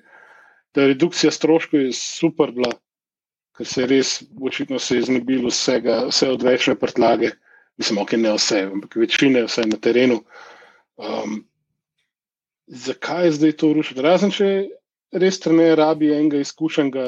[0.75, 2.71] ta redukcija stroškov je super bila,
[3.57, 7.31] ker se je res očitno se iznebil vsega, vse odvečne prtlage.
[7.77, 10.21] Mislim, ok, ne vse, ampak večine, vse na terenu.
[10.95, 11.41] Um,
[12.67, 14.01] zakaj zdaj to rušiti?
[14.01, 14.49] Razen če
[15.15, 17.03] res ne rabi enega izkušenega,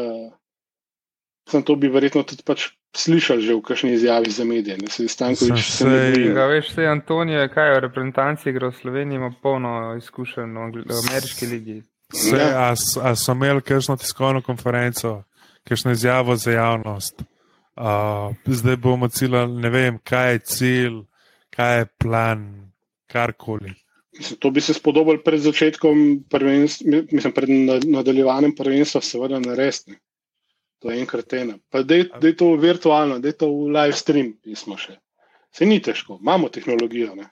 [1.49, 4.77] sem to bi verjetno tudi pač slišali že v kakšni izjavi za medije.
[4.77, 6.25] Ne, se Stankovič se ne bi.
[6.25, 10.99] Ja, veš, se Antonijo, kaj je v reprezentanci igra v Sloveniji, ima polno izkušenj v
[11.07, 11.81] ameriški ligi.
[12.13, 12.71] Se, a,
[13.03, 15.23] a so imeli kakšno tiskovno konferenco,
[15.67, 17.23] kakšno izjavo za javnost?
[17.77, 20.95] Uh, zdaj bomo ciljali, ne vem, kaj je cilj,
[21.53, 22.71] kaj je plan,
[23.07, 23.75] karkoli.
[24.39, 27.49] To bi se spodobilo pred začetkom prvenstva, mislim, pred
[27.85, 29.99] nadaljevanjem prvenstva, seveda, narediti.
[30.87, 31.57] To je enkrat ena.
[31.69, 34.93] Pa da je to virtualno, da je to v live stream, pismo še.
[35.51, 37.11] Se ni težko, imamo tehnologijo.
[37.17, 37.27] Ne?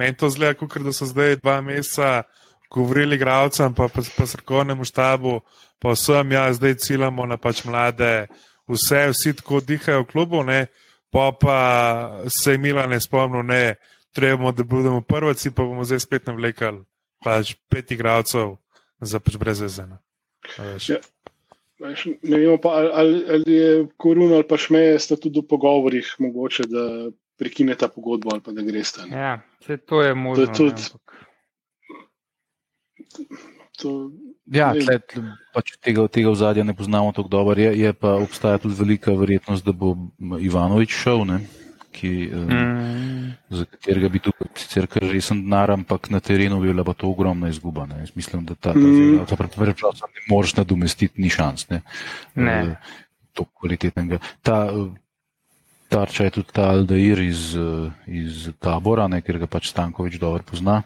[0.00, 2.22] Meni to zgleda, kot da so zdaj dva meseca
[2.72, 5.34] govorili gradcem, pa, pa, pa srkovnemu štabu,
[5.78, 8.30] pa vsem, ja, zdaj ciljamo na pač mlade,
[8.70, 10.66] vse, vsi tako dihajo v klubu, ne?
[11.12, 11.58] pa pa
[12.32, 13.76] se je Mila ne spomnil, ne,
[14.16, 16.80] trebamo, da budemo prvici, pa bomo zdaj spet navlekali
[17.24, 18.56] pač pet igralcev
[19.00, 20.00] za pač brez vezena.
[21.78, 21.90] Ja.
[22.22, 26.68] Ne vemo pa, ali, ali je koruna ali pa šmeje, sta tudi v pogovorih mogoče,
[26.70, 29.08] da prekine ta pogodbo ali pa da greste.
[29.10, 30.46] Ja, vse to je možno.
[30.46, 30.82] To je tudi,
[33.78, 34.10] to,
[34.54, 35.00] ja, tle,
[35.54, 37.58] pač tega, tega v zadnje ne poznamo tako dobro.
[37.58, 39.96] Je, je pa obstaja tudi velika verjetnost, da bo
[40.38, 41.26] Ivanovič šel.
[41.26, 41.42] Ne?
[41.94, 43.30] Ki, mm.
[43.54, 47.08] za katerega bi tukaj sicer kar resen denar, ampak na terenu bi bila pa to
[47.08, 47.86] ogromna izguba.
[47.86, 48.02] Ne.
[48.18, 49.24] Mislim, da ta, ta, mm.
[49.30, 51.68] ta preprosto ne moreš nadomestiti, ni šans.
[51.70, 51.80] Ne.
[52.34, 52.58] Ne.
[52.62, 52.92] Uh,
[53.34, 54.18] to kvalitetnega.
[54.42, 54.70] Ta,
[55.88, 57.52] tarča je tudi ta Aldair iz,
[58.06, 60.82] iz tabora, ne, ker ga pač Stankovič dobro pozna.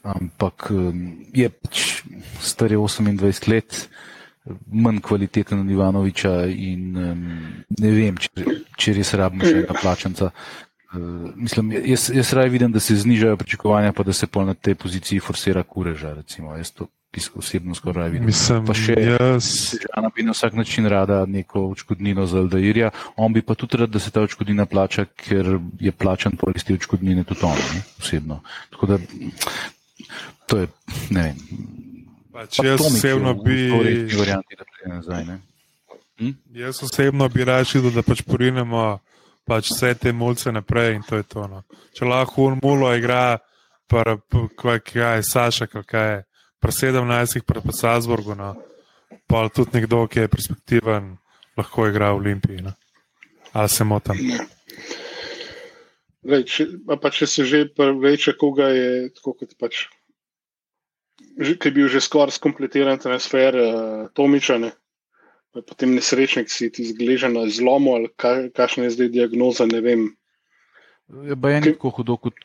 [0.00, 0.70] Ampak
[1.36, 1.84] je pač
[2.40, 3.84] star 28 let
[4.66, 7.26] manj kvaliteten od Ivanoviča in um,
[7.78, 10.30] ne vem, če, če res rabimo še enega plačanca.
[10.90, 14.54] Uh, mislim, jaz, jaz raje vidim, da se znižajo pričakovanja, pa da se pol na
[14.54, 16.14] tej poziciji forsira kureža.
[16.18, 16.56] Recimo.
[16.58, 16.90] Jaz to
[17.34, 18.26] osebno skoraj vidim.
[18.26, 19.48] Mislim, pa še jaz,
[19.82, 22.90] Žana bi na vsak način rada neko očkodnino za Aldairja.
[23.16, 26.78] On bi pa tudi rad, da se ta očkodnina plača, ker je plačan po isti
[26.78, 27.82] očkodnine tudi on, ne?
[27.98, 28.40] osebno.
[28.70, 28.98] Tako da
[30.46, 30.68] to je,
[31.10, 31.88] ne vem.
[32.40, 33.68] Pač Pa jaz osebno bi.
[34.16, 35.24] varianti, da nazaj.
[35.28, 35.38] Ne?
[36.56, 39.00] Jaz osebno bi raje videl, da pač porinemo
[39.44, 41.46] pač vse te mulce naprej in to je to.
[41.50, 41.62] No.
[41.96, 43.40] Če lahko un mulo igra,
[43.90, 44.16] pa
[44.86, 46.18] kaj je Saša, kaj je,
[46.60, 48.54] pri 17, pri pa Salzburgu, no.
[49.26, 51.16] pa tudi nekdo, ki je perspektiven,
[51.58, 52.62] lahko igra v Olimpiji.
[52.62, 52.74] No.
[53.52, 54.20] Ali se motam?
[56.20, 56.66] Lej, če,
[57.00, 59.88] pa če se že preveče, koga je tako kot pač.
[61.40, 64.72] Ki je bil že skoraj skompletiran transfer uh, Tomiča, ne?
[65.50, 70.02] Potem nesrečnik si ti zgležen na zlomu, ali ka, kakšna je zdaj diagnoza, ne vem.
[71.26, 72.36] Je pa je tako hudo, kot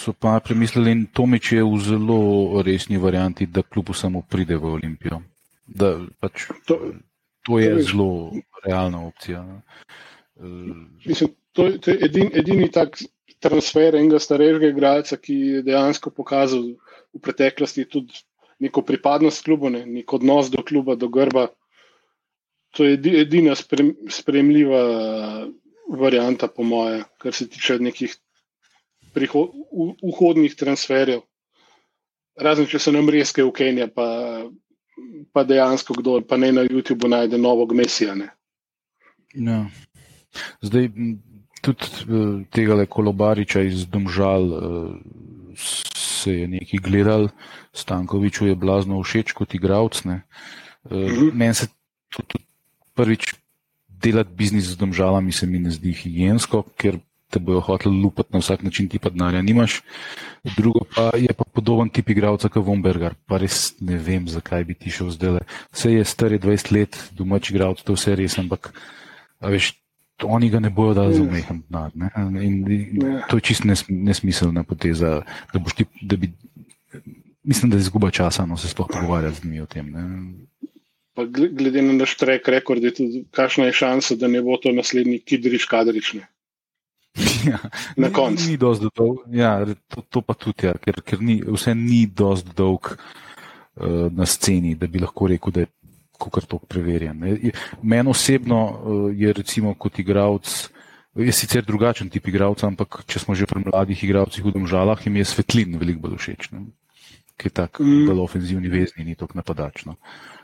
[0.00, 0.94] so pa premislili.
[0.96, 2.18] In Tomič je v zelo
[2.64, 5.20] resni varianti, da kljub samo pride v Olimpijo.
[5.66, 6.78] Da, pač, To,
[7.44, 8.32] to je Tomič- zelo
[8.64, 9.44] realna opcija.
[10.40, 10.72] Eh,
[11.04, 12.96] mislim, to, to je edin, edini tak
[13.44, 16.64] transfer enega starejšega igralca, ki je dejansko pokazal
[17.14, 18.14] v preteklosti tudi
[18.60, 19.84] neko pripadnost klubu, ne?
[19.86, 21.48] nek odnos do kluba, do grba.
[22.74, 24.82] To je edi- edina sprem, spremljiva
[25.90, 28.16] varianta, po moje, kar se tiče nekih
[29.14, 31.22] priho, v, vhodnih transferjev.
[32.40, 34.06] Razen če se nam res kaj ukenja, pa,
[35.32, 38.16] pa dejansko kdo, pa ne na YouTubu najde novo gmesija.
[38.18, 38.32] Ne?
[39.34, 39.60] Ja.
[40.62, 40.90] Zdaj,
[41.62, 44.64] tudi eh, tega le kolobariča iz Domžal eh,
[46.24, 47.28] se je nekaj gledal,
[47.76, 50.04] Stankoviču je blazno všeč kot igralec.
[50.04, 50.22] ne.
[50.90, 51.30] Eh, Mhm.
[51.36, 51.68] Meni se
[52.10, 52.44] tudi
[52.94, 53.34] prvič
[53.88, 56.98] delati biznis z Domžalami se mi ne zdi higijensko, ker
[57.30, 59.80] te bojo hoteli lupati na vsak način, ti pa denarja nimaš.
[60.56, 64.74] Drugo pa je pa podoben tip igralca kot Vombergar, pa res ne vem, zakaj bi
[64.74, 65.40] ti šel zdaj.
[65.72, 68.70] Vse je star je 20 let, domač igralec, to vse res, ampak
[69.40, 69.72] veš,
[70.22, 71.28] oni ga ne bojo dali za Ja.
[71.28, 71.90] umehen denar.
[72.42, 73.26] In, in Ja.
[73.26, 75.22] to je čist nes, nesmiselna poteza,
[75.52, 76.32] da boš ti, da bi.
[77.42, 79.90] Mislim, da je izguba časa, no se sploh pogovarjati z njimi o tem.
[79.90, 80.02] Ne.
[81.14, 84.56] Pa gle- glede na naš trek rekord, je tudi, kakšna je šansa, da ne bo
[84.56, 86.20] to naslednji Kidrič kadrični.
[87.46, 87.58] Ja,
[87.96, 88.48] Na ni- koncu.
[88.48, 92.50] Ni dosti dolg, ja, to, to pa tudi, ja, ker, ker ni, vse ni dosti
[92.56, 95.66] dolg uh, na sceni, da bi lahko rekel, da je
[96.18, 97.18] kar tok preverjen.
[97.18, 97.30] ne.
[97.30, 98.74] Je- Meni osebno uh,
[99.12, 100.70] je recimo kot igralec.
[101.14, 105.16] Je sicer drugačen tip igralca, ampak če smo že pri mladih igralcih v domžalah, jim
[105.16, 106.50] je svetlin veliko bolj všeč.
[106.52, 106.66] ne.
[107.36, 108.06] Ki je tak Mm.
[108.06, 109.84] bolj ofenzivni vezni, ni tako napadač.
[109.86, 109.94] No.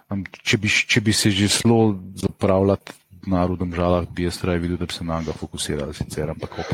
[0.09, 4.59] Am, Če bi, če bi se že šlo zapravljati denar v domžalah, bi jaz raje
[4.59, 6.73] videl, da bi se na njega fokusirali, sicer, ampak ok.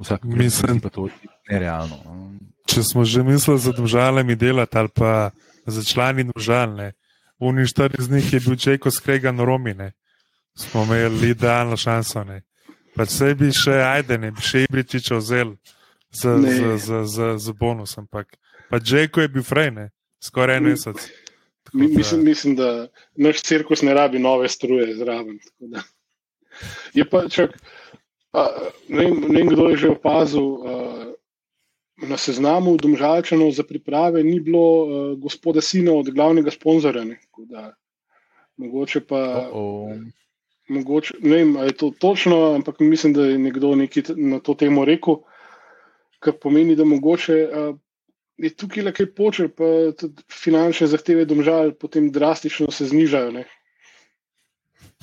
[0.00, 1.08] Vsak Mislim- pa to
[1.50, 1.98] nerealno.
[2.04, 2.32] no.
[2.66, 5.30] Če smo že mislili za državami delati ali pa
[5.66, 6.92] za člani državne,
[7.42, 9.92] Uni štiri z njih je bil Čeko skregan Romine,
[10.54, 12.22] smo imeli idealno šanso.
[12.24, 12.42] Ne.
[12.94, 15.56] Pa vse bi še ajde, ne bi še Ibričiča vzel
[16.12, 16.52] z, Ne.
[16.52, 18.36] z, z, z, z bonus, ampak
[18.70, 19.88] pa Čeko je bil frajne,
[20.22, 21.02] skoraj en mesec.
[21.64, 22.68] Tako da- mislim, mislim, da
[23.16, 25.38] naš cirkus ne rabi nove struje zraven.
[26.94, 27.56] Je pa, čak,
[28.32, 28.46] a,
[28.88, 30.72] ne, vem, ne vem, kdo je že opazil, a,
[32.08, 37.04] na seznamu domžalčanov za priprave ni bilo a, gospoda Sina od glavnega sponzorja.
[38.56, 39.48] Mogoče pa.
[39.52, 39.94] O,
[40.72, 44.54] Mogoče, ne vem, ali je to točno, ampak mislim, da je nekdo nekaj na to
[44.54, 45.18] temo rekel,
[46.22, 47.74] kar pomeni, da mogoče uh,
[48.38, 49.66] je tukaj le kaj počel, pa
[49.98, 53.32] tudi finančne zahteve domžal potem drastično se znižajo.
[53.38, 53.44] Ne?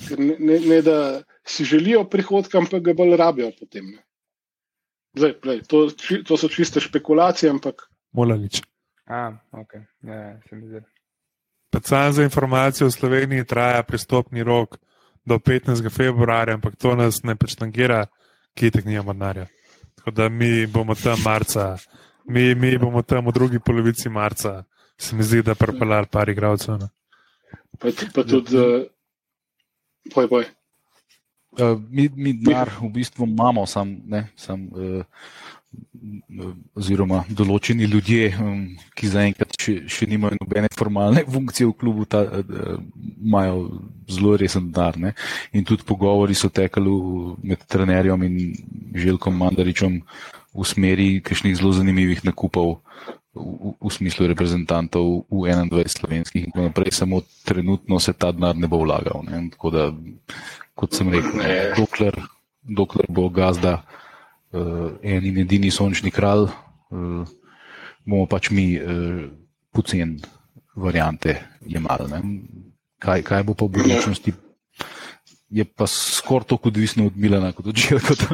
[0.08, 3.92] Ker Ne, ne, ne da si želijo prihodka, ampak ga bolj rabijo potem.
[3.94, 4.02] Ne?
[5.14, 8.62] Zdaj, plej, to, či- to so čiste špekulacije, ampak Molalič.
[9.10, 9.74] A, ok,
[10.06, 10.40] ja, ja,
[11.82, 14.78] sam za informacijo v Sloveniji traja pristopni rok
[15.24, 15.90] do 15.
[15.90, 18.06] februarja, ampak to nas ne prečtangira,
[18.54, 19.46] ki tek nijamo denarja.
[19.94, 21.76] Tako da mi bomo tam marca,
[22.24, 24.64] mi, mi bomo tam v drugi polovici marca,
[24.98, 26.78] se mi zdi, da prepeljali par igralcev.
[26.78, 26.88] no.
[27.78, 28.56] pa, pa tudi.
[28.56, 28.86] Uh,
[30.14, 30.44] poj, poj.
[31.58, 35.02] Uh, mi, mi denar v bistvu imamo, sam, ne, sam, uh,
[36.78, 38.62] oziroma določeni ljudje, um,
[38.96, 42.76] ki zaenkrat še, še nimajo nobene formalne funkcije v klubu, ta, uh,
[43.20, 44.98] imajo zelo resen denar.
[44.98, 45.14] Ne.
[45.54, 48.36] In tudi pogovori so tekali v- med trenerjem in
[48.94, 50.00] Željkom Mandaričem
[50.54, 52.80] v smeri kakšnih zelo zanimivih nakupov.
[53.30, 58.32] V, v, v smislu reprezentantov v 21 slovenskih, in tako naprej, samo trenutno se ta
[58.34, 59.22] denar ne bo vlagal.
[59.22, 59.46] Ne.
[59.54, 59.84] Tako da,
[60.80, 61.74] kot sem rekel, Ne.
[61.76, 62.16] dokler,
[62.64, 63.82] dokler bo gazda
[64.52, 67.28] uh, en in edini sončni kralj, uh,
[68.06, 69.28] bomo pač mi uh,
[69.76, 70.16] pocen
[70.74, 71.36] variante
[71.68, 72.22] jemali.
[73.00, 74.32] Kaj, kaj bo pa v budućnosti?
[75.50, 78.14] Je pa skoraj tako odvisno od Milana, kot od Žilka.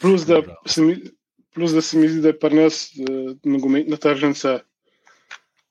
[0.00, 0.96] plus, da se mi,
[1.54, 4.58] plus, da se mi zdi, da je pri nas uh, nogometna tržnica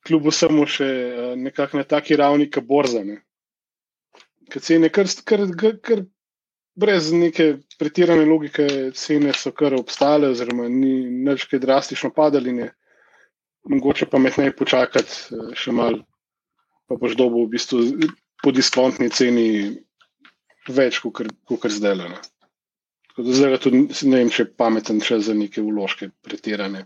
[0.07, 3.22] kljub vsemu še uh, nekako na taki ravni, kot borzane.
[4.48, 5.43] Cene, kar, kar,
[5.84, 6.04] kar
[6.78, 10.93] brez neke pretirane logike, cene so kar obstale, oziroma ni
[11.26, 12.54] nič kaj drastično padali.
[12.54, 12.70] Ne.
[13.68, 16.06] Mogoče pa med naj počakati uh, še malo,
[16.88, 17.84] pa boš dobil v bistvu
[18.43, 19.48] po diskontni ceni
[20.72, 22.12] več, kot kar zdaj le.
[23.18, 26.86] Zdaj tudi ne vem, če je pameten še za neke vložke pretirane.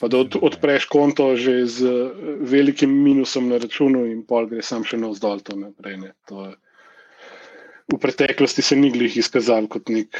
[0.00, 4.62] Pa da od, odpreš konto že z eh, velikim minusom na računu in pol gre
[4.62, 6.00] sam še navzdol to naprej.
[6.30, 6.54] To je,
[7.92, 10.18] v preteklosti se ni glih izkazal kot nek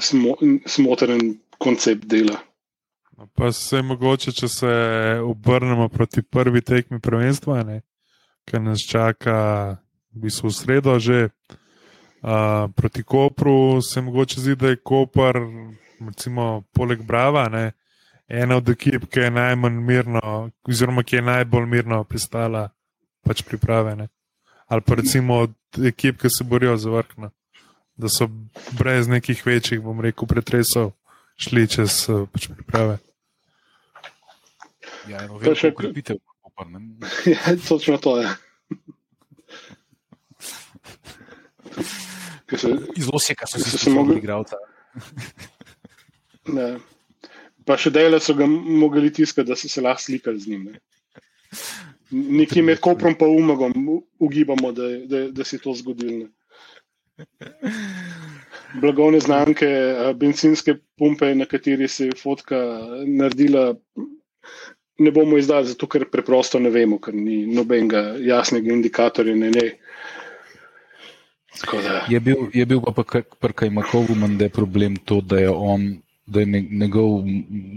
[0.00, 0.36] smo,
[0.66, 2.38] smotrn koncept dela.
[3.18, 4.72] No, pa se mogoče, če se
[5.24, 7.64] obrnemo proti prvi tekmi prvenstva,
[8.46, 9.38] ki nas čaka
[10.14, 11.28] v bistvu v sredo že.
[12.18, 15.36] Uh, proti Kopru se mogoče zdi, da je Koper,
[16.02, 17.72] recimo, poleg Brava, ne,
[18.28, 22.68] ena od ekip, ki je najmanj mirno, oziroma ki je najbolj mirno pristala
[23.22, 23.94] pač priprave.
[23.96, 24.08] Ne.
[24.66, 27.30] Ali pa recimo od ekip, ki se borijo za vrh, no.
[27.96, 28.28] da so
[28.78, 30.92] brez nekih večjih, bom rekel, pretresov
[31.38, 32.98] šli čez pač priprave.
[35.08, 36.66] Ja, eno veliko ukrepitev, Koper.
[37.34, 38.24] Ja, točno to je.
[38.24, 38.36] Ja.
[42.96, 44.56] Iz Osijeka so se vsi mogli igrati.
[47.64, 50.64] Pa še dele so ga mogli tiskati, da so se lahko slikali z njim.
[50.72, 50.80] Ne.
[52.10, 53.72] Nekje med koprom in umagom
[54.18, 56.26] ugibamo, da, da, da si to zgodilo.
[58.80, 59.66] Blagovne znamke,
[60.16, 62.56] benzinske pumpe, na kateri se je fotka
[63.06, 63.74] naredila,
[64.98, 69.34] ne bomo izdali, zato ker preprosto ne vemo, ker ni nobenega jasnega indikatorja.
[69.36, 69.66] Ne, ne.
[72.08, 73.02] Je bil, je bil pa
[73.40, 75.88] pri Kajmakovu mende problem to, da je on,
[76.26, 77.24] da je njegov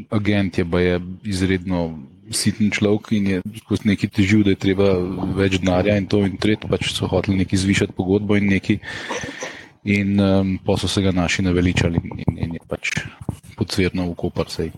[0.10, 2.00] agent je, je izredno
[2.36, 4.94] sitni človek in je skozi neki težil, da je treba
[5.38, 8.80] več denarja in to in tretjo, pač so hoteli neki zvišati pogodbo in neki.
[9.92, 13.02] In um, pa so se ga naši naveličali in, in je pač
[13.58, 14.72] podsverno v kopar sej.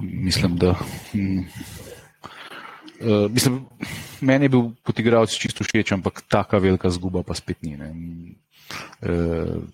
[0.00, 0.74] Mislim, da.
[1.12, 1.46] Hm,
[3.00, 3.62] Uh, mislim,
[4.20, 7.72] meni je bil kot igralec čisto všeč, ampak tako velika zguba pa spet ni.
[9.00, 9.64] Uh,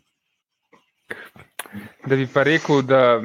[2.06, 3.20] da bi pa rekel, da,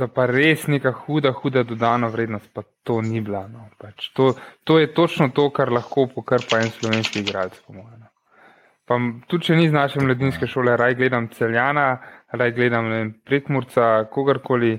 [0.00, 3.46] da pa res neka huda, huda dodana vrednost, pa to ni bila.
[3.48, 3.68] No.
[3.80, 8.00] Pač to, to je točno to, kar lahko pokrpa en slovenski igralec, po mojem.
[8.00, 8.08] No.
[9.30, 12.00] Tudi, če ni z naše mladinske šole, raj gledam celjana,
[12.34, 14.78] raj gledam prekmurca, kogarkoli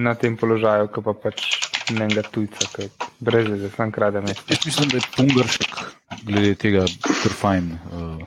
[0.00, 1.46] na tem položaju, ki pa pač
[1.92, 2.88] nekega tujca, ki
[3.20, 4.46] brez veze, sam krade mesto.
[4.48, 5.80] Jaz mislim, da je Pungaršek
[6.24, 7.72] glede tega kar fajn.
[7.92, 8.22] Uh,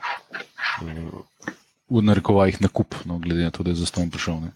[0.84, 1.22] uh,
[1.94, 4.40] V narekovajih na kup, no, glede na to, da je za ston prišel.
[4.42, 4.50] Ne.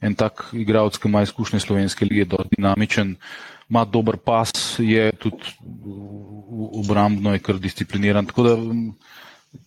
[0.00, 3.16] En tak igralec, ki ima izkušnje slovenske lige, je dinamičen,
[3.68, 5.44] ima dober pas, je tudi
[6.72, 8.26] obrambno, je kar discipliniran.
[8.26, 8.56] Tako da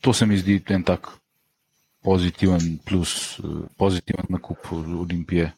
[0.01, 1.07] to se mi zdi en tak
[2.03, 3.43] pozitiven plus, eh,
[3.78, 5.51] pozitiven nakup Olimpije.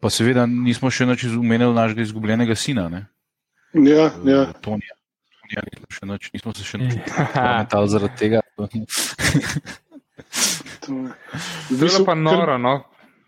[0.00, 2.88] Pa seveda nismo še nič izumeli našega izgubljenega sina.
[2.88, 3.06] Ne?
[3.74, 4.42] Ja, ja.
[4.42, 4.94] Eh, Tonija.
[5.40, 6.94] Tonija nismo, še nič, nismo se še nič
[7.34, 8.40] pametali zaradi tega.
[11.70, 12.80] Zelo pa noro, no.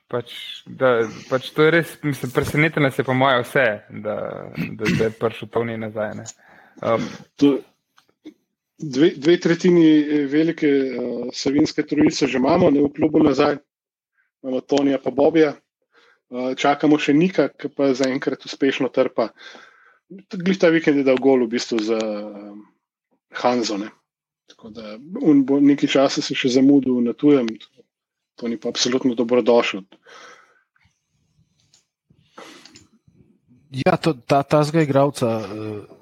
[0.07, 0.33] Pač,
[0.71, 4.15] da, pač to je res, mislim, presenetilo se je po moje vse, da,
[4.55, 6.13] da, da je prišel Toni nazaj.
[6.79, 7.57] Um, to,
[8.79, 13.59] dve, dve tretjini eh, velike uh, savinske trojice že imamo, ne v klubu nazaj,
[14.43, 15.57] imamo Tonija pa Bobija.
[16.31, 19.29] Uh, čakamo še Nika, ki pa zaenkrat uspešno trpa.
[20.31, 22.63] Glej ta vikend je dal gol v bistvu za um,
[23.35, 23.91] Hanzone.
[24.47, 27.49] Tako da on bo nekaj časa se še zamudil na tujem,
[28.37, 29.83] to ni pa absolutno dobrodošel.
[33.77, 35.29] Ja, to, ta, ta zga igravca,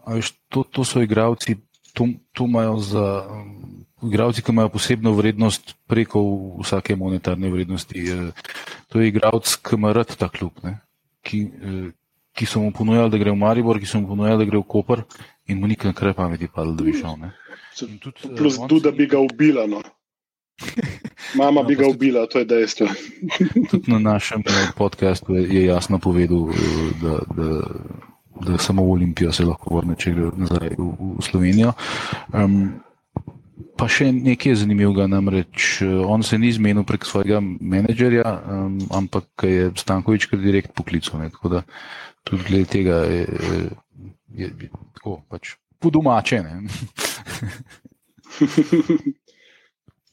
[0.05, 1.57] uh, to, to so igravci
[1.95, 6.21] to, to imajo za um, igravci, ki imajo posebno vrednost preko
[6.61, 8.07] vsake monetarne vrednosti.
[8.11, 8.31] Eh,
[8.89, 10.79] to je igravc, ki ima rad ta klub, ne,
[11.23, 11.91] ki, eh,
[12.35, 14.67] ki so mu ponujali, da gre v Maribor, ki so mu ponujali, da gre v
[14.69, 15.05] Koper
[15.47, 17.19] in mu nikaj kraj pameti padlo, da bi šel.
[17.21, 17.33] Ne.
[17.79, 19.67] Tudi, eh, Plus tu, da bi ga ubila.
[19.67, 19.83] No.
[21.35, 22.89] Mama no, bi ga ubila, to je dejstvo.
[23.71, 24.43] Tudi na našem
[24.77, 26.49] podkastu je jasno povedal,
[27.03, 27.61] da, da
[28.41, 30.89] da samo v Olimpijo se lahko vrne, če gre nazaj v,
[31.19, 31.77] v Slovenijo.
[32.33, 32.81] Um,
[33.75, 39.73] Pa še nekaj zanimivega, namreč on se ni zmenil prek svojega menedžerja, um, ampak je
[39.79, 41.19] Stankovič kar direkt poklical.
[41.23, 41.63] Ne, tako da
[42.27, 43.25] tudi glede tega je,
[44.35, 46.43] je, je tako pač po domače.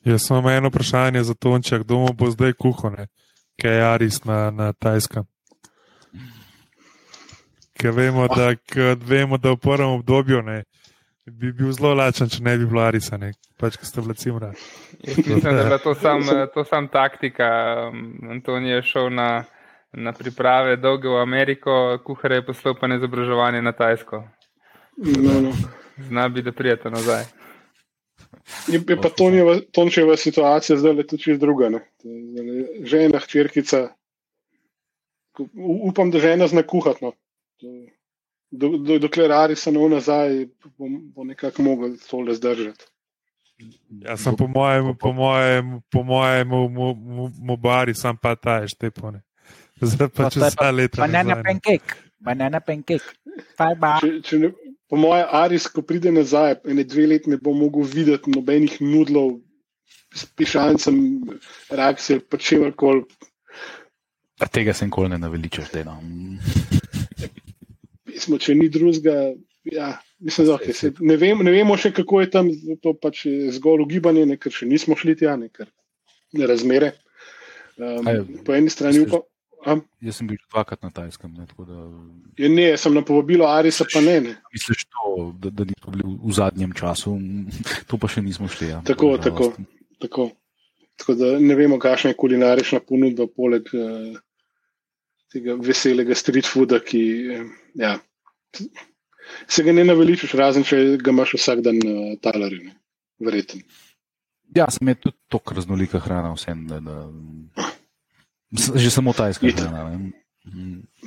[0.03, 3.07] Jaz imel eno vprašanje za Tonča, kdo bo zdaj kuhane,
[3.61, 5.23] kaj je Aris na, na Tajskem.
[7.73, 8.53] Ker vemo, da,
[9.05, 10.63] vemo, da v prvem obdobju ne,
[11.25, 14.51] bi bil zelo lačen, če ne bi bilo Arisa, ne, pač, ki ste vlaci mra.
[15.07, 16.21] Mislim, da je to sam,
[16.53, 17.47] to sam taktika.
[18.29, 19.43] Antoni je šel na,
[19.93, 24.23] na priprave dolge v Ameriko, kuhare je poslal pa na izobraževanje na Tajsko.
[24.97, 25.51] No, no.
[26.07, 27.25] Zna bi, da prijete nazaj.
[28.67, 29.09] Je, je pa
[29.71, 31.69] Tončeva situacija zdaj le tudi druga.
[31.69, 31.81] Ne.
[32.83, 33.87] Žena, hčerkica,
[35.87, 37.05] upam, da žena zna kuhati.
[37.05, 37.11] No.
[38.51, 40.45] Do, do, dokler Ari se ne nazaj,
[40.77, 42.85] bo, bo nekako mogel tole zdržati.
[44.01, 46.49] Ja, sem po mojem, po mojem, po mojem,
[47.39, 49.21] mu bari, sam pa ta je štepone.
[49.81, 51.01] Zdaj pa če se leta.
[51.01, 53.15] Banana pancake, banana pancake.
[53.57, 54.51] Če, če ne,
[54.91, 59.39] po mojem, Aris, ko pride nazaj, ene dve leti ne bo mogel videti nobenih nudlov
[60.13, 60.99] s pišancem,
[61.71, 63.05] reakcije, pa če koli.
[64.51, 65.85] Tega sem kol ne naveličal, zdaj.
[65.87, 65.97] No.
[68.09, 69.31] Pismo, če ni drugega,
[69.69, 72.49] ja, mislim, da okay, se, ne, vem, ne vemo še, kako je tam,
[72.83, 75.69] to pač je zgolj ugibanje, ne, ker še nismo šli tja, ne, ker
[76.37, 76.95] ne razmere.
[77.81, 79.23] Um, je, po eni strani upam.
[79.61, 81.33] Um, jaz sem bil dvakrat na Tajskem.
[81.37, 81.83] Ne, da,
[82.37, 84.15] je, ne, sem na povabilo Arisa, pa ne.
[84.25, 84.35] ne.
[84.53, 87.13] Misliš, to, da, da nismo bili v zadnjem času,
[87.89, 88.71] to pa še nismo šli.
[88.73, 89.51] Ja, tako, tako,
[90.01, 90.31] tako.
[90.97, 94.17] tako da ne vemo, kakšna je kulinarična ponudba, poleg uh,
[95.33, 97.03] tega veselega street fooda, ki
[97.37, 97.45] uh,
[97.77, 97.95] ja,
[99.45, 102.73] se ga ne naveličaš, razen če ga imaš vsak dan na uh, talarju.
[103.21, 103.61] Verjetno.
[104.57, 106.65] Ja, sem je tudi tako raznolika hrana, vsem.
[106.67, 107.69] Da, da...
[108.51, 109.13] Že samo.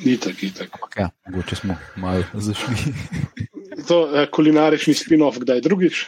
[0.05, 0.78] Ni tako, ni tako.
[0.82, 2.74] Ampak ja, mogoče smo malo zašli.
[3.88, 6.07] to je uh, kulinarični spin-off, kdaj drugič.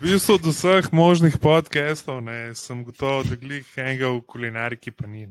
[0.00, 5.06] V bistvu od vseh možnih podcastov ne, sem gotovo, da glih enega v kulinariki pa
[5.06, 5.28] ni.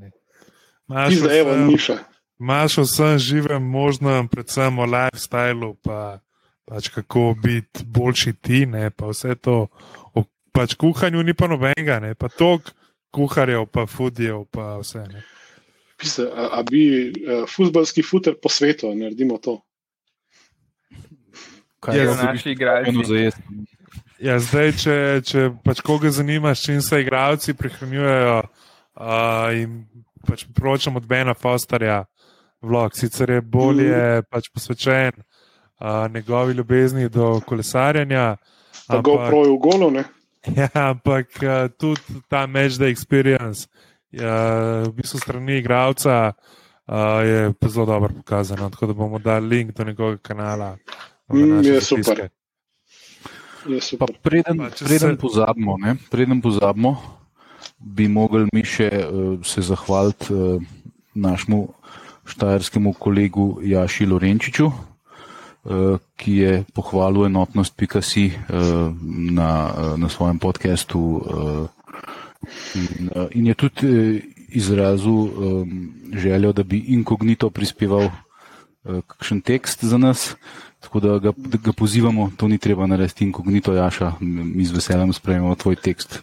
[2.37, 6.21] Maš vsem živem možnem, predvsem o lifestylu, pa
[6.69, 9.67] pač kako biti boljši ti, ne, pa vse to.
[10.13, 10.23] O
[10.53, 12.71] pač kuhanju ni pa nobenega, ne, pa tok
[13.13, 15.05] kuharjev, pa fudijev, pa vse.
[15.11, 15.23] Ne.
[15.99, 19.59] Pisa, a, a bi uh, futbalski futer po svetu, naredimo to?
[21.83, 23.29] Kaj je za naši igralci?
[24.23, 24.95] Ja, zdaj, če,
[25.27, 29.83] če pač koga zanima, s čim se igralci prihranjujejo, uh, in
[30.23, 32.05] pač priporočam od Bena Fosterja
[32.63, 34.29] vlog, sicer je bolje mm.
[34.31, 38.37] pač posvečen uh, njegovi ljubezni do kolesarjanja.
[38.87, 40.05] Pa ga uprojo v golo, ne?
[40.59, 43.67] Ja, ampak uh, tudi ta match day experience,
[44.19, 46.35] uh, v bistvu strani igralca,
[46.87, 48.69] uh, je zelo dobro pokazano.
[48.69, 50.77] Tako da bomo dali link do njegovega kanala.
[51.33, 52.29] Mm, je super.
[53.67, 54.07] Je super.
[54.21, 55.17] Preden, pa, preden, se...
[55.17, 56.97] pozabimo, ne, preden pozabimo,
[57.79, 60.59] bi mogli mi še uh, se zahvaliti uh,
[61.15, 61.67] našemu
[62.25, 64.71] štajerskemu kolegu Jaši Lorenčiču.
[65.63, 68.35] Eh, ki je pohvalil enotnost Pikasi eh,
[69.31, 71.23] na, eh, na svojem podkastu.
[72.75, 75.31] In, in je tudi izrazil
[76.11, 78.09] željo, da bi inkognito prispeval
[78.83, 80.35] kakšen tekst za nas.
[80.79, 85.13] Tako da ga, da ga pozivamo, to ni treba narediti inkognito, Jaša, mi z veseljem
[85.13, 86.19] sprejmemo tvoj tekst.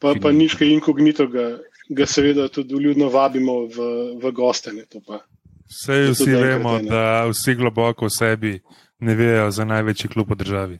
[0.00, 4.88] Pa, pa nič kaj inkognito, ga, ga seveda tudi ljudno vabimo v, v gostene.
[5.68, 8.62] Vse vsi vemo, da vsi globoko v sebi
[8.98, 10.78] ne vejo za največji klub v državi.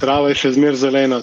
[0.00, 1.22] Trava je še zmeraj zelena.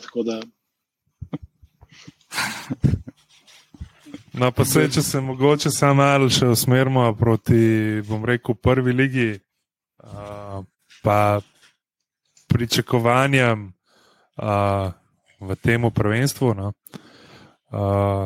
[4.33, 9.29] No, pa se, če se mogoče samo malo še usmerimo proti, bom rekel, prvi ligi,
[10.03, 10.63] uh,
[11.03, 11.41] pa
[12.47, 14.91] pričakovanjem uh,
[15.41, 16.53] v tem prvenstvu.
[16.57, 16.71] No.
[16.71, 17.10] Uh,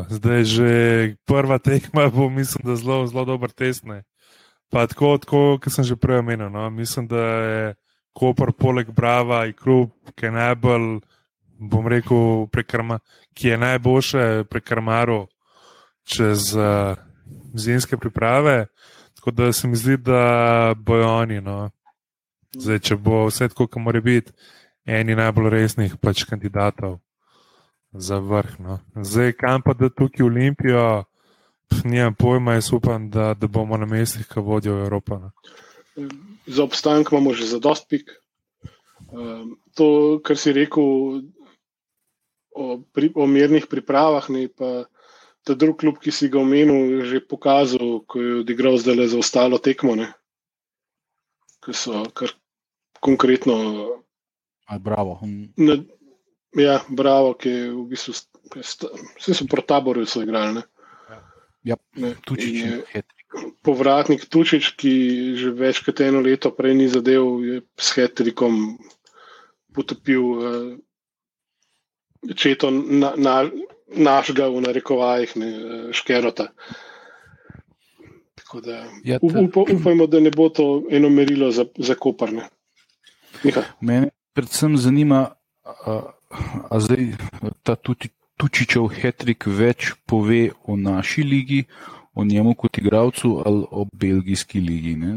[0.10, 0.70] zdaj že
[1.26, 3.84] prva tekma bo, mislim, da zelo, zelo dober test.
[3.84, 4.04] Ne.
[4.70, 7.76] Pa tako, tako kot sem že prej omenil, no, mislim, da je
[8.16, 11.00] Koper poleg Brava in Krup, ki je najbolj,
[11.60, 13.00] bom rekel, prekrma,
[13.36, 15.28] ki je najboljše prekrmaro
[16.04, 16.96] čez uh,
[17.54, 18.66] zimske priprave.
[19.16, 21.42] Tako da se mi zdi, da bojo oni.
[21.42, 21.70] No.
[22.56, 24.32] Zdaj, če bo vse tako, kot mora biti,
[24.86, 27.00] eni najbolj resnih pač kandidatov
[27.98, 28.60] za vrh.
[28.60, 28.80] No.
[28.96, 31.04] Zdaj, kam pa da tukaj Olimpijo,
[31.84, 35.20] nimam pojma, jaz upam, da, da bomo na mestih, ki vodijo Evropo.
[35.20, 35.32] No.
[36.48, 38.12] za obstanek imamo že za dost pik.
[39.12, 40.84] Um, to, kar si rekel
[42.52, 44.86] o, pri, o mirnih pripravah, ne pa
[45.46, 49.08] ta drug klub, ki si ga omenil, je že pokazal, ko je odigral zdaj le
[49.08, 49.96] za ostalo tekmo.
[49.96, 50.10] Ne,
[51.62, 52.34] ki so kar
[53.00, 53.56] konkretno.
[54.66, 55.22] Aj, bravo.
[55.22, 55.54] Hm.
[55.62, 55.78] Na,
[56.56, 58.14] ja, bravo, ki je v bistvu.
[59.16, 60.54] Vsi so proti taboru igrali.
[60.54, 60.64] Ne?
[61.64, 63.04] Ja, Ne, Tučič in je-
[63.62, 64.92] povratnik Tučič, ki
[65.36, 68.78] že več kot eno leto prej ni zadev, je s Hetrikom
[69.74, 70.78] potopil uh,
[72.32, 73.50] četo na, na,
[73.88, 75.60] našega, v narekovajih, ne, eh,
[75.92, 76.48] škerota.
[78.36, 82.48] Tako Da, Ja, ta- up, upajmo, da ne bo to eno merilo za, za koparne.
[83.44, 86.14] Miha, Mene predvsem zanima, a,
[86.70, 87.12] a zdaj
[87.64, 91.62] ta tuti, Tučičev hetrik več pove o naši ligi,
[92.14, 94.96] o njemu kot igravcu ali o belgijski ligi.
[94.96, 95.14] ne?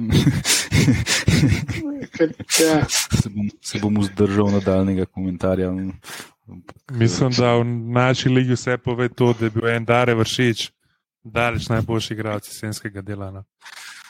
[2.61, 2.85] ja,
[3.23, 5.73] se, bom, se bom vzdržal nadaljnega komentarja.
[6.91, 10.71] Mislim, da v naši ligi vse pove to, da je bil en Dare vršič,
[11.25, 13.31] daleč najboljši igralec jesenskega dela.
[13.31, 13.45] No.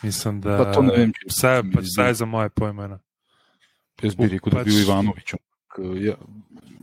[0.03, 1.92] Mislim, da Pa to ne vem, če vsaj, se mi pač zdi.
[1.92, 2.88] vsaj za moje pojme.
[2.88, 2.99] No.
[4.03, 5.34] Jaz bi rekel, da je Pač- bil Ivanovič.
[5.34, 5.80] ampak,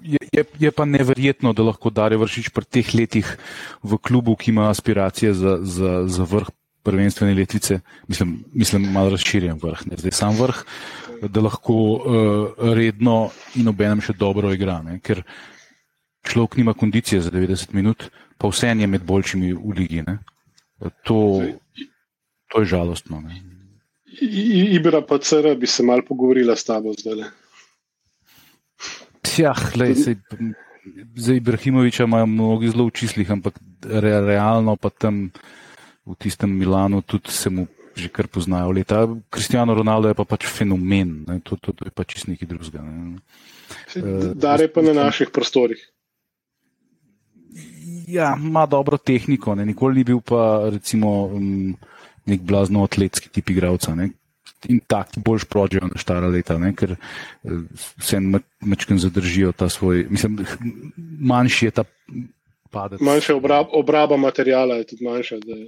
[0.05, 3.31] Je, je, je, pa neverjetno, da lahko Dare vršič pri teh letih
[3.81, 6.51] v klubu, ki ima aspiracije za, za, za vrh
[6.85, 10.61] prvenstvene letvice, mislim, mislim malo razširjen vrh, ne zdaj sam vrh,
[11.33, 14.77] da lahko uh, redno in obenem še dobro igra.
[14.85, 14.99] Ne?
[15.01, 15.23] Ker
[16.29, 20.03] človek nima kondicije za 90 minut, pa vse je med boljšimi v ligi.
[20.05, 20.19] Ne?
[21.09, 21.41] To,
[22.53, 23.23] to je žalostno.
[23.25, 23.41] Ne?
[24.21, 27.25] Ibra pa CR bi se mal pogovorila s tabo zdaj.
[29.37, 30.15] Ja, lej, sej,
[31.15, 35.31] za Ibrahimoviča imajo mnogi zelo v čislih, ampak re, realno pa tam
[36.05, 39.07] v tistem Milanu tudi se mu že kar poznajo leta.
[39.31, 42.83] Kristijano Ronaldo je pa pač fenomen, ne, to, to, to je pač čist nekaj drugega.
[42.83, 43.23] Ne.
[44.35, 45.79] Dare pa na naših prostorih.
[48.11, 49.65] Ja, ima dobro tehniko, ne.
[49.65, 51.31] nikoli ni bil pa recimo
[52.25, 53.95] nek blazno atletski tip igralca.
[53.95, 54.11] Ne.
[54.69, 57.63] In taki bolj šprožijo na štara leta, ne, ker eh,
[58.01, 58.19] se
[58.65, 60.41] mečken zadržijo ta svoj, mislim,
[60.97, 61.83] manjši je ta
[62.71, 63.01] padec.
[63.01, 65.41] Manjša obrab, obraba materijala je tudi manjša.
[65.45, 65.59] Da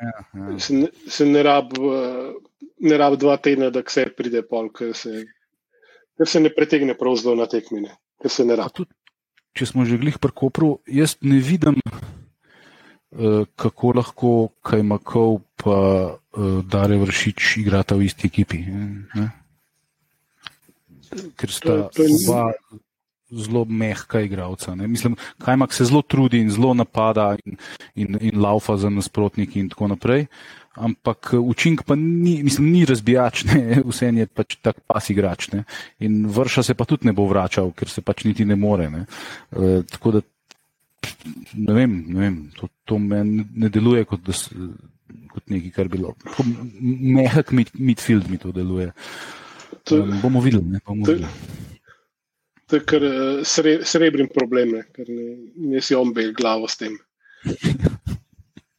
[0.00, 0.58] Ja, ja.
[0.58, 2.32] se ne, se ne rab, eh,
[2.80, 5.26] ne rab dva tedna, da se pride pol, ker se,
[6.16, 8.72] ker se ne pretegne prav zelo na tekmine, ker se ne rab.
[8.72, 8.94] tudi,
[9.56, 11.76] če smo že glih pri Kopru, jaz ne vidim,
[13.56, 15.78] kako lahko Kajmakov pa
[16.14, 18.62] eh, Dare Vršič igrata v isti ekipi.
[19.14, 19.26] Ne?
[21.34, 22.54] Ker sta oba
[23.30, 24.74] zelo mehka igralca.
[24.74, 24.86] ne.
[24.86, 27.56] Mislim, Kajmak se zelo trudi in zelo napada in,
[27.94, 30.26] in, in laufa za nasprotniki in tako naprej.
[30.78, 33.82] Ampak eh, učink pa ni, mislim, ni razbijač, ne?
[33.90, 35.50] vse je pač tak pas igrač.
[35.50, 35.64] Ne?
[35.98, 38.86] In vrša se pa tudi ne bo vračal, ker se pač niti ne more.
[38.90, 39.06] Ne?
[39.50, 40.22] E, tako da
[41.54, 44.32] ne vem, ne vem to, to meni ne deluje kot, da,
[45.28, 46.14] kot nekaj, kar bi bilo.
[46.24, 46.44] Tako
[47.10, 48.92] Mehak mid, midfield mi to deluje.
[49.84, 50.64] To, Um, bomo videli.
[50.66, 51.30] Ne, bomo to- videli.
[52.66, 53.12] to je kar eh,
[53.44, 55.28] sre, srebrin problem, ne, ker ne,
[55.68, 56.98] ne si ombe glavo s tem.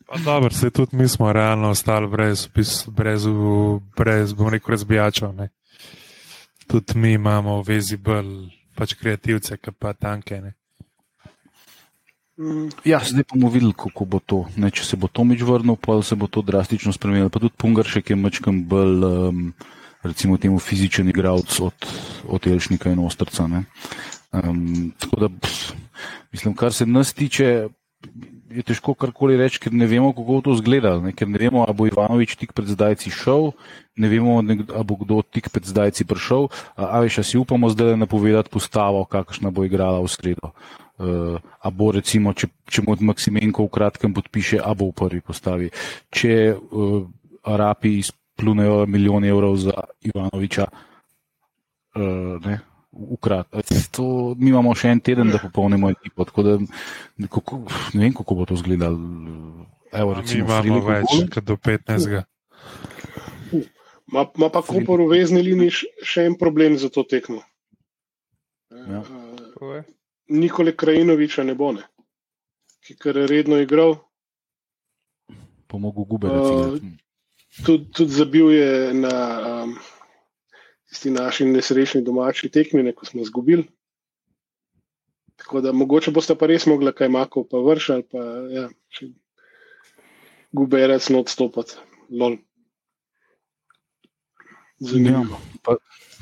[0.05, 2.47] Pa dobro, se tudi mi smo realno ostali brez,
[2.87, 5.33] brez, v- brez bom rekel, razbijačev.
[5.33, 5.49] Ne.
[6.67, 8.31] Tudi mi imamo v vezi bolj
[8.75, 10.41] pač kreativce, ki pa tanke.
[10.41, 10.53] Ne.
[12.39, 14.45] Mm, Ja, zdaj bomo videli, kako bo to.
[14.55, 17.29] Ne, če se bo Tomič vrnil, pa se bo to drastično spremenilo.
[17.29, 19.43] Pa tudi Pungaršek je mečkam bolj, um,
[20.03, 21.75] recimo, temu fizičen igralec od,
[22.27, 23.49] od Elšnika in Ostrca.
[24.31, 25.75] Um, tako da, pff,
[26.31, 27.67] mislim, kar se nas tiče,
[28.51, 31.01] je težko karkoli reči, ker ne vemo, kako bo to izgledalo.
[31.05, 31.13] Ne?
[31.15, 33.51] Ker ne vemo, ali bo Ivanovič tik pred zdajci šel,
[33.95, 36.49] ne vemo, ali bo kdo tik pred zdajci prišel.
[36.75, 40.55] A, a veš, a si upamo zdaj napovedati postavo, kakšna bo igrala v sredo.
[41.01, 44.97] Uh, a bo recimo, če, če mu od Maksimenko v kratkem podpiše, a bo v
[44.99, 45.69] prvi postavi.
[46.13, 47.07] Če uh,
[47.47, 49.73] Arapi izplunejo milijon evrov za
[50.05, 52.59] Ivanoviča, uh, ne,
[52.91, 53.47] v krat,
[53.95, 56.27] to, mi imamo še en teden, da popolnimo ekipo.
[56.27, 57.63] Tako da ne, kako,
[57.95, 58.99] ne vem, kako bo to izgledalo.
[59.91, 62.21] Evo, Mi recimo, imamo Friliko več kot do 15.
[64.11, 67.39] Ma, ma pa Kopor v vezni liniji še en problem za to tekmo.
[68.71, 69.01] Ja.
[69.03, 69.83] Eh, je.
[70.31, 71.83] Nikole Krajinoviča ne bo, ne.
[72.81, 73.95] ki kar je redno igral.
[75.67, 76.27] Pomogel gube.
[76.27, 76.79] Uh,
[77.65, 79.15] Tudi, tudi zabil je na
[79.63, 79.73] um,
[80.87, 83.65] tisti naši nesrečni domači tekmi, ne, ko smo izgubili.
[85.35, 88.23] Tako da mogoče boste pa res mogli kaj mako pa vršiti, ali pa
[88.55, 88.69] ja,
[90.51, 91.75] guberec not stopati.
[92.09, 92.37] Lol.
[94.79, 95.41] Zanimivo.
[95.63, 95.75] pa,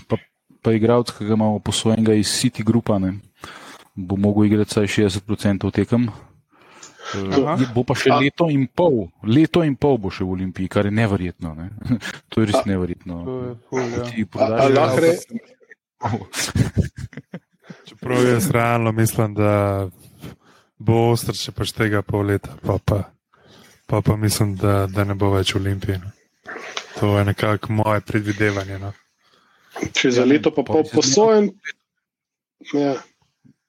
[0.09, 0.17] pa,
[0.65, 3.19] pa igralec, ki ga imamo posojenega iz City Grupa, ne,
[3.95, 6.09] bo mogel igrati vsaj 60% tekem.
[7.09, 7.57] Aha.
[7.73, 10.93] Bo pa še leto in pol, leto in pol bo še v Olimpiji, kar je
[10.93, 11.55] neverjetno.
[11.57, 11.69] Ne?
[12.29, 13.15] To je res neverjetno.
[13.25, 14.03] To je ful, ja.
[17.87, 19.89] Čeprav jaz realno mislim, da
[20.77, 23.01] bo ostar še pač tega pol leta, pa pa,
[23.89, 25.99] pa, pa mislim, da, da ne bo več v Olimpiji.
[25.99, 26.13] No.
[26.99, 28.79] To je nekako moje predvidevanje.
[28.79, 28.93] No.
[29.93, 31.51] če za leto pa pol posojen.
[32.73, 32.95] Ja.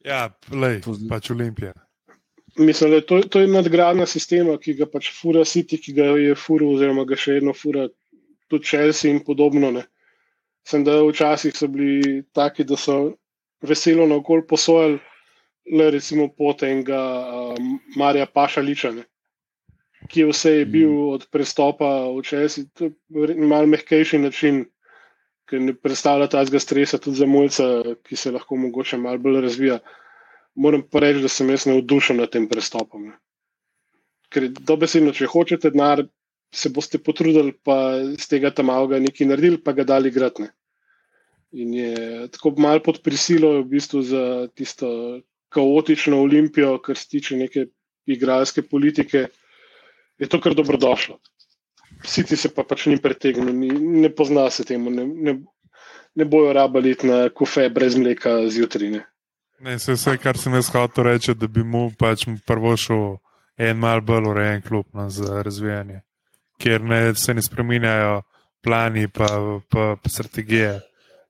[0.04, 1.72] Ja, z- pač Olimpija.
[2.58, 6.34] Mislim, da to, to je nadgradnja sistema, ki ga pač fura City, ki ga je
[6.34, 7.86] fura, oziroma ga še vedno fura
[8.50, 9.70] tudi Chelsea in podobno.
[9.70, 9.84] Ne.
[10.66, 13.14] Sem da včasih so bili taki, da so
[13.62, 14.98] veselo na okolje posojali,
[15.72, 16.98] le recimo pot enega
[17.54, 19.04] um, Marija Pašaliča, ne,
[20.10, 24.64] ki je vse je bil od prestopa v Chelsea, to je verjetno malo mehkejši način,
[25.50, 27.66] ker ne predstavlja tazga stresa tudi za mulca,
[28.06, 29.80] ki se lahko mogoče malo bolj razvija
[30.54, 33.10] moram pa reči, da sem jaz navdušen nad tem prestopom.
[33.10, 33.16] Ne.
[34.30, 36.04] Ker dobesedno, če hočete denar,
[36.54, 40.50] se boste potrudili, pa z tega tam avga nekaj naredili, pa ga dali gratne.
[41.54, 44.24] In je tako malo pod prisilo, v bistvu za
[44.54, 44.88] tisto
[45.50, 47.66] kaotično olimpijo, kar se tiče neke
[48.06, 49.26] igralske politike,
[50.18, 51.18] je to kar dobrodošlo.
[52.04, 53.70] Vsi ti se pa pač ni pretegnil, ni,
[54.02, 55.34] ne pozna se temu, ne, ne,
[56.14, 58.90] ne bojo rabali iti na kofe brez mleka zjutraj.
[58.90, 59.04] ne.
[59.60, 63.18] Ne, vse, vse, kar sem jaz hotel reči, da bi mu pač prvo šel
[63.60, 66.00] en mal bolj urejen klub no, za razvijanje,
[66.58, 68.22] kjer ne, se ne spreminjajo
[68.64, 69.28] plani pa,
[69.68, 70.80] pa, pa strategije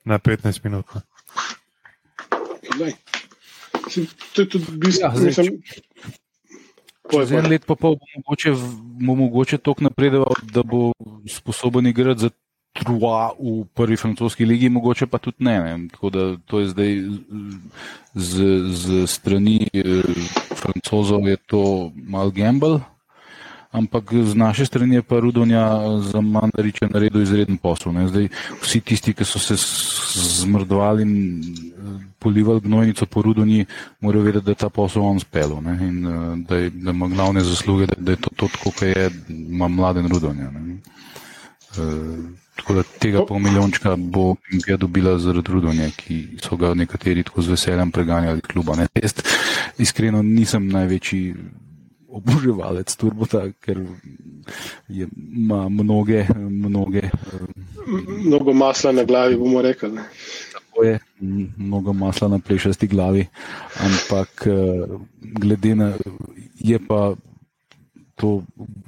[0.05, 0.87] na 15 minut.
[0.95, 1.03] no.
[3.87, 5.07] Mislim, To je tudi bistvo.
[5.07, 5.63] Ja, mislim,
[7.09, 8.53] Čez en let pa pol bo mogoče,
[9.01, 10.93] bo mogoče toliko napredoval, da bo
[11.27, 12.31] sposoben igrati za
[12.71, 15.59] Trua v prvi francoski ligi, mogoče pa tudi ne.
[15.59, 15.89] ne.
[15.91, 16.93] Tako da to je zdaj
[18.15, 18.35] z,
[18.71, 20.07] z strani eh,
[20.55, 22.79] francozov je to mal gamble,
[23.71, 27.93] ampak z naše strani je pa Rudonja za Mandariča naredil izreden posel.
[27.93, 28.09] Ne.
[28.09, 28.29] Zdaj
[28.63, 29.55] vsi tisti, ki so se
[30.43, 33.67] zmrdovali in eh, polivali gnojnico po Rudonji,
[34.01, 37.09] morajo vedeti, da je ta posel on spelo ne, in eh, da, je, da ima
[37.09, 40.51] glavne zasluge, da, da je to, to tako, kot je, ima mladen Rudonja.
[40.51, 40.79] Ne.
[41.71, 42.19] Uh,
[42.57, 47.43] tako da tega pol milijončka bo Olimpija dobila zaradi Rudonja, ki so ga nekateri tako
[47.43, 48.77] z veseljem preganjali kluba.
[48.77, 48.87] Ne.
[48.95, 49.15] Jaz
[49.79, 51.35] iskreno nisem največji
[52.11, 53.83] oboževalec Turbota, ker
[54.89, 57.49] je, ima mnoge, mnoge uh,
[58.27, 59.91] Mnogo masla na glavi, bomo rekli.
[60.53, 60.99] Tako je,
[61.57, 63.27] mnogo masla na plešasti glavi,
[63.81, 64.87] ampak eh,
[65.21, 65.93] glede na,
[66.55, 67.15] je pa
[68.21, 68.43] to,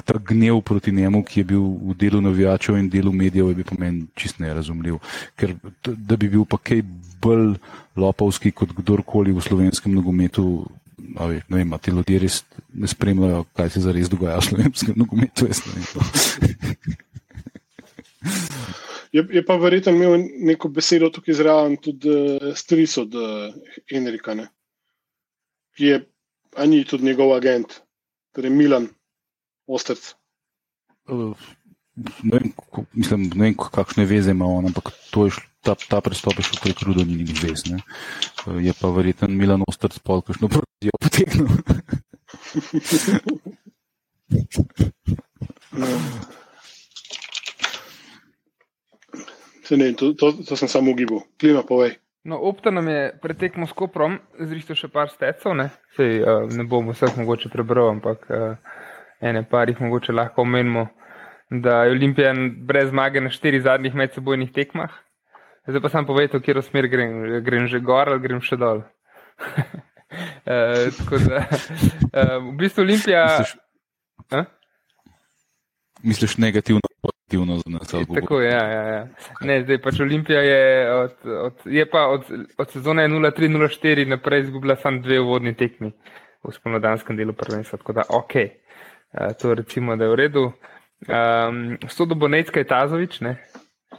[0.04, 3.64] ta gnev proti njemu, ki je bil v delu navijačev in delu medijev, je bil
[3.64, 4.98] po meni čist nerazumljiv.
[5.36, 5.54] Ker
[5.84, 6.82] da bi bil pa kaj
[7.22, 7.56] bolj
[7.96, 10.66] lopovski kot kdorkoli v slovenskem nogometu.
[11.16, 14.95] A veš, Ne vem, ti ljudje res ne spremljajo, kaj se zares dogaja v slovenskem
[14.97, 15.49] nogometu.
[19.12, 20.14] Je, je pa verjetno imel
[20.49, 23.53] neko besedo tukaj zraven tudi uh, stric od uh,
[23.93, 24.47] Enrika, ne?
[25.76, 25.99] ki je,
[26.57, 27.80] a ni tudi njegov agent,
[28.36, 28.88] torej Milan
[29.66, 30.14] Ostrc.
[31.09, 31.36] Uh,
[32.22, 35.74] ne vem, kako- mislim, ne vem, kakšne veze ima on, ampak to je šlo, ta,
[35.88, 37.64] ta prestop je šel prek Rudoninih vez.
[37.70, 37.78] Ne.
[38.62, 41.48] Je pa verjeten Milan Ostrc pol, kakšno prodijo potegnil.
[45.72, 45.86] No.
[49.64, 51.22] Se ne, to, to, to sem samo ugibal.
[51.40, 51.96] Klima, povej.
[52.24, 56.66] No, Opta nam je pretekmo s Koprom, zrihtel še par stecov, ne, Sej, uh, ne
[56.68, 58.76] bom vseh mogoče prebral, ampak uh,
[59.18, 60.86] ene par jih mogoče lahko omenimo,
[61.50, 62.34] da je Olimpija
[62.68, 64.92] brez zmage na štirih zadnjih medsebojnih tekmah.
[65.62, 68.82] Zdaj pa sam povedal, v katero smer grem, grem že gor ali grem še dol.
[68.82, 68.86] uh,
[70.98, 71.46] tako da,
[72.10, 73.26] uh, v bistvu Olimpija.
[73.28, 73.56] Misliš,
[74.30, 74.44] A?
[76.02, 77.94] misliš negativno, pozitivno za nas?
[78.08, 79.08] bo- Tako je, ja, ja, ja.
[79.40, 82.24] Ne, zdaj pač Olimpija je od, od, je pa od,
[82.58, 85.92] od sezone 0-3-0-4 naprej izgubila samo dve uvodni tekmi
[86.42, 90.52] v spomladanskem delu prvenstva, tako da ok, uh, to recimo, da je v redu.
[91.02, 93.38] Um, Sodo Bonecka je Tazovič, ne?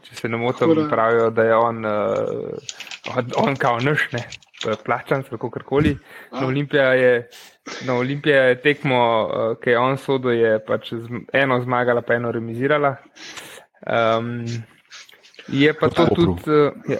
[0.02, 4.24] Če se ne motim, pravijo, da je on, uh, on, on kao naš, ne,
[4.86, 5.96] plačan, ali kakorkoli.
[6.32, 7.30] Na Olimpija je,
[7.88, 12.18] na Olimpija je tekmo, uh, ki je on sodo, je pač z, eno zmagala, pa
[12.20, 12.96] eno remizirala.
[13.84, 14.46] Um,
[15.48, 16.26] je pa Proti to Kopru.
[16.26, 17.00] tudi, uh, ja,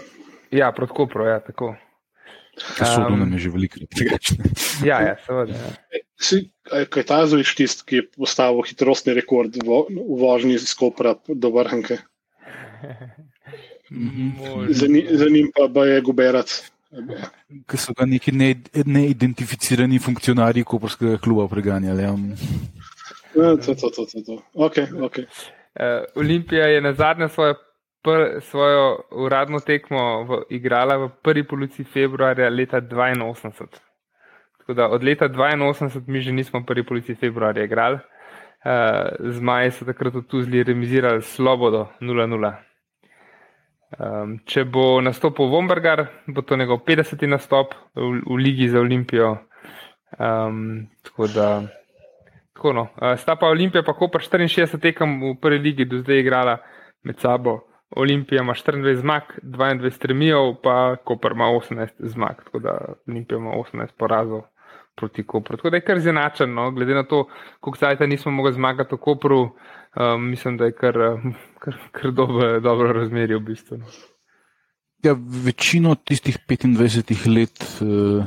[0.50, 1.74] ja, proti Kopru, ja, tako.
[2.78, 4.46] Um, nam je že veliko drugačne.
[4.86, 5.58] Ja, ja, seveda.
[5.58, 6.02] Ja.
[6.22, 11.16] Si, a je Kajtazovič tisti, ki je postavil hitrostni rekord v, v vožnji iz Kopra
[11.26, 11.98] do Vrhanke?
[14.68, 16.70] Za, ni- za njim pa, pa je Guberac.
[17.66, 22.02] Ker so ga neki ne- neidentificirani funkcionarji Koperskega kluba preganjali.
[22.02, 22.14] ja.
[23.34, 24.42] To, to, to, to, to.
[24.54, 25.26] Okay, okay.
[25.74, 27.54] Uh, Olimpija je na zadnje svojo,
[28.02, 33.66] pr, svojo uradno tekmo v, igrala v prvi polovici februarja leta 82.
[34.58, 37.98] Tako da od leta 82 mi že nismo v prvi polovici februarja igrali.
[38.64, 42.54] Uh, Zmaji so takrat v Tuzli remisirali s Slobodo 0-0.
[43.94, 47.26] Um, če bo nastopil Vombergar, bo to njegov 50.
[47.30, 49.36] nastop v, v Ligi za Olimpijo.
[50.18, 51.48] Um, tako da
[52.54, 52.82] Tako no.
[52.82, 56.58] Uh, sta pa Olimpija, pa Koper 64 tekem v prvi ligi do zdaj igrala
[57.02, 57.60] med sabo.
[57.96, 62.78] Olimpija ima 24 zmag, 22 stremijo, pa Koper ima 18 zmag, tako da
[63.08, 64.46] Olimpija ima 18 porazov
[64.94, 65.56] proti Kopru.
[65.56, 66.70] Tako da je kar zanačen, no?
[66.70, 67.26] glede na to,
[67.60, 72.10] koliko sajta nismo mogli zmagati v Kopru, um, mislim, da je kar, um, kar, kar
[72.10, 73.78] dobro, dobro razmerje v bistvu.
[73.78, 73.86] no.
[75.04, 78.24] Ja, večino tistih 25 let uh,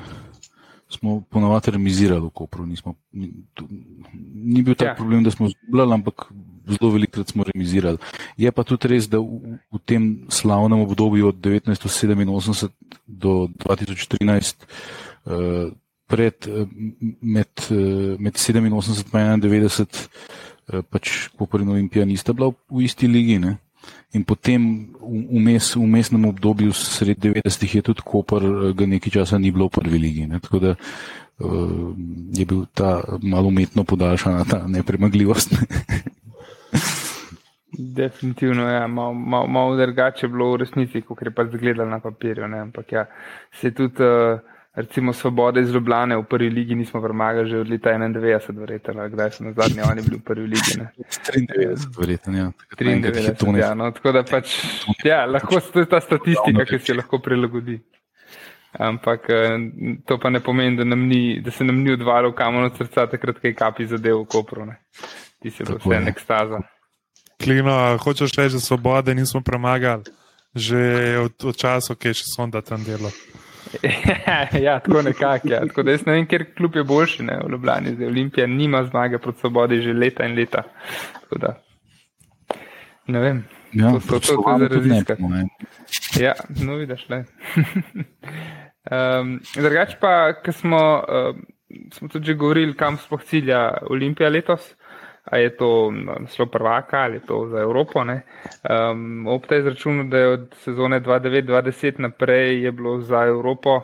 [0.90, 2.66] smo ponovadi remizirali v Kopru.
[2.66, 3.66] Nismo, ni, tu,
[4.34, 4.96] ni bil tak ja.
[4.96, 6.28] problem, da smo zgubljali, ampak
[6.68, 7.98] zelo velikokrat smo remizirali.
[8.38, 12.70] Je pa tudi res, da v, v tem slavnem obdobju od 1987
[13.08, 14.68] do 2013,
[15.26, 15.74] uh,
[16.08, 16.68] pred, eh,
[17.22, 18.74] med, eh, med 87 in
[19.42, 20.10] 91,
[20.74, 23.40] eh, pač Koper in Olimpija nista bila v, isti ligi.
[23.40, 23.58] Ne?
[24.14, 29.52] In potem vmes- v mestnem obdobju, sred 90-ih, je tudi Koper, ga nekaj časa ni
[29.52, 30.28] bilo v prvi ligi.
[30.28, 30.40] Ne?
[30.40, 30.76] Tako da
[31.40, 31.94] uh,
[32.34, 35.52] je bil ta malo umetno podaljšana ta nepremagljivost.
[35.52, 35.68] Ne?
[37.78, 42.00] Definitivno je ja, malo mal, mal drugače bilo v resnici, kot je pač izgledalo na
[42.00, 42.48] papirju.
[42.48, 42.60] Ne?
[42.60, 43.06] Ampak ja,
[43.52, 44.40] se tudi, uh,
[44.78, 49.32] recimo, svobode iz Ljubljane v prvi ligi nismo premagali že od leta 91, verjetno, kdaj
[49.32, 50.78] so na zadnje oni bili v prvi ligi.
[50.78, 50.92] Ne?
[51.34, 52.38] 93, verjetno.
[52.38, 52.52] Ja.
[52.70, 54.54] Takrat naenkrat 93, hitone- ja, no, tako da pač,
[55.04, 57.80] ja, lahko to je ta statistika, ki se lahko prilagodi.
[58.78, 59.58] Ampak eh,
[60.06, 63.08] to pa ne pomeni, da, nam ni, da se nam ni odvalil kamen od srca,
[63.10, 64.66] takrat, ko je kapi zadev v Kopru.
[64.66, 64.78] Ne.
[65.42, 66.04] Ti se bo vse je.
[66.14, 66.62] ekstaza.
[67.42, 70.04] Klino, hočeš reči, da svobode nismo premagali,
[70.56, 73.10] že od, od časa, ki je še sonda tam delo.
[74.66, 75.48] ja, tako nekako.
[75.50, 75.60] Ja.
[75.68, 77.94] Tako da jaz ne vem, ker klub je boljši ne, v Ljubljani.
[77.96, 80.64] Zdaj Olimpija nima zmage proti svobodi že leta in leta.
[81.22, 81.54] Tako da,
[83.08, 83.44] ne vem.
[83.74, 85.24] Ja, To so- to- to za raziskati.
[86.20, 87.24] Ja, no vidiš, le.
[88.92, 91.42] um, drugač pa, ker smo, um,
[91.94, 94.76] smo tudi že govorili, kam sploh cilja Olimpija letos.
[95.32, 98.00] A je to naslov prvaka ali je to za Evropo?
[98.00, 103.82] Um, Opta je izračunal, da je od sezone 2009-2010 naprej je bilo za Evropo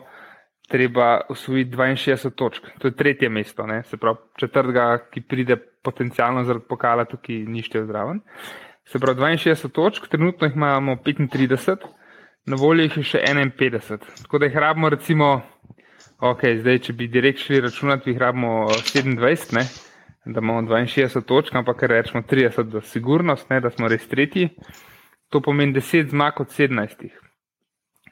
[0.68, 2.62] treba usvojiti 62 točk.
[2.78, 3.82] To je tretje mesto, ne?
[3.82, 8.20] se pravi četrtega, ki pride potencialno zaradi pokala, tukaj ni štev zraven.
[8.84, 11.76] Se pravi 62 točk, trenutno jih imamo 35,
[12.46, 13.98] na voljo jih je še 51.
[14.22, 15.30] Tako da jih rabimo, recimo,
[16.20, 19.66] ok, zdaj, če bi direkt šli računati, jih rabimo 27, ne?
[20.24, 23.60] Da imamo 62 točk, ampak rečemo 30 za sigurnost, ne?
[23.60, 24.48] da smo res tretji.
[25.28, 27.08] To pomeni 10 zmag od 17.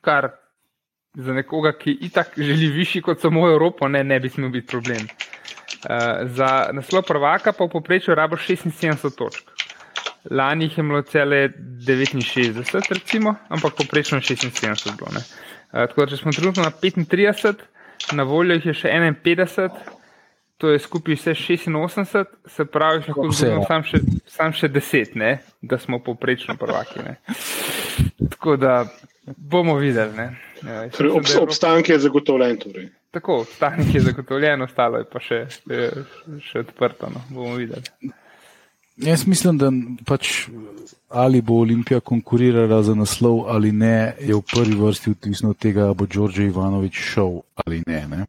[0.00, 0.28] Kar
[1.14, 5.06] za nekoga, ki itak želi višji kot samo Evropo, ne, ne bi smel biti problem.
[5.82, 9.50] Uh, za naslov prvaka pa v povprečju rabo 76 točk.
[10.30, 15.10] Lani jih je bilo cele 69, recimo, ampak poprečno 76 bilo.
[15.10, 15.22] Uh,
[15.72, 17.54] tako da, če smo trenutno na 35,
[18.12, 19.68] na voljo jih je še 51,
[20.62, 23.98] to je skupaj vse 86, se pravi, lahko zgubimo sam, še-
[24.28, 25.30] sam še 10, ne?
[25.60, 27.00] da smo poprečno prvaki.
[27.00, 27.16] Ne?
[28.30, 28.86] Tako da
[29.26, 30.14] bomo videli.
[30.14, 30.28] Ne?
[30.62, 32.56] Ja, Torej, je Evropa- obstanek je zagotovljen.
[32.58, 32.88] Torej.
[33.10, 35.90] Tako, stanek je zagotovljen, ostalo je pa še, še,
[36.40, 37.06] še odprto.
[37.08, 37.20] No.
[37.28, 37.82] Bomo videli.
[38.96, 39.70] Jaz mislim, da
[40.04, 40.48] pač
[41.08, 45.84] ali bo Olimpija konkurirala za naslov ali ne, je v prvi vrsti odvisno od tega,
[45.86, 48.08] ali bo Đorđe Ivanovič šel ali ne.
[48.08, 48.26] ne.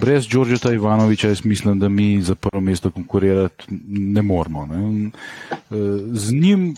[0.00, 4.66] Brez Đorđeta Ivanoviča jaz mislim, da mi za prvo mesto konkurirati ne moramo.
[4.66, 5.10] Ne.
[6.12, 6.76] Z njim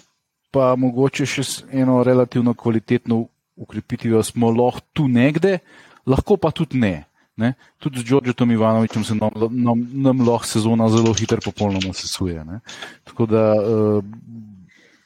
[0.50, 1.42] pa mogoče še
[1.72, 5.58] eno relativno kvalitetno ukrepitvijo smo lahko tu nekde,
[6.06, 7.04] lahko pa tudi ne.
[7.38, 7.52] Ne?
[7.78, 12.44] Tudi z Đorđetom Ivanovičem se nam, nam, nam lahko sezona zelo hitro popolnoma sesuje.
[12.44, 12.60] Ne?
[13.04, 14.04] Tako da uh,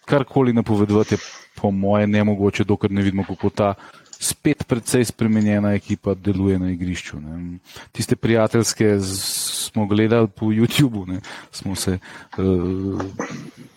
[0.05, 1.19] karkoli napovedovati je
[1.61, 3.75] po moje nemogoče, dokler ne vidimo, kako ta
[4.23, 7.19] spet precej spremenjena ekipa deluje na igrišču.
[7.21, 7.59] Ne?
[7.93, 11.21] Tiste prijateljske smo gledali po YouTubu, ne?
[11.51, 11.99] smo se
[12.39, 13.03] uh,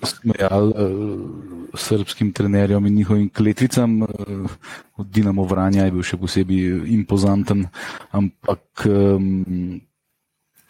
[0.03, 1.21] smejali uh,
[1.73, 4.01] srpskim trenerjem in njihovim kletvicam.
[4.01, 4.09] Uh,
[4.97, 7.65] od Dinamo Vranja je bil še posebej impozanten,
[8.13, 9.81] ampak um,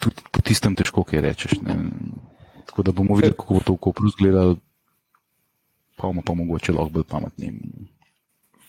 [0.00, 1.60] tudi po tistem težko kaj rečeš.
[1.60, 1.76] Ne?
[2.66, 4.56] Tako da bomo videli, kako bo to v Kopru izgledalo,
[6.00, 7.52] pa bomo pa mogoče lahko bolj pametni.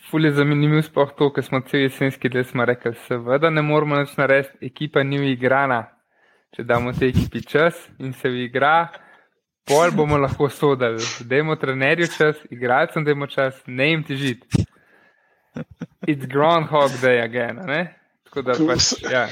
[0.10, 4.16] Ful je zanimivo sploh to, ker smo cel jesenski del rekli, seveda ne moramo nič
[4.18, 5.88] narediti, ekipa ni igrana.
[6.56, 8.88] Če damo tej ekipi čas in se igra,
[9.68, 11.04] pol bomo lahko sodali.
[11.28, 14.64] Dajmo trenerju čas, igralcem dajmo čas, ne jim težiti.
[16.08, 17.82] It's Groundhog Day again, ne?
[18.30, 19.28] Tako da pač, ja.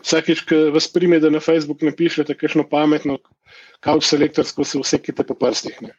[0.00, 3.18] Vsakič, ko vas prime, da na Facebook ne pišete kakšno pametno,
[3.84, 5.76] kauč selektorsko se vsekite po prstih.
[5.82, 5.92] Ne?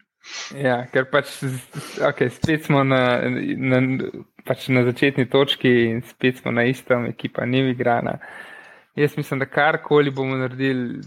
[0.58, 1.30] Ja, ker pač
[2.02, 3.82] okay, spet smo na, na,
[4.46, 8.18] pač na začetni točki in spet smo na istem, ekipa ni igrana.
[8.96, 11.02] Jaz mislim, da karkoli bomo naredili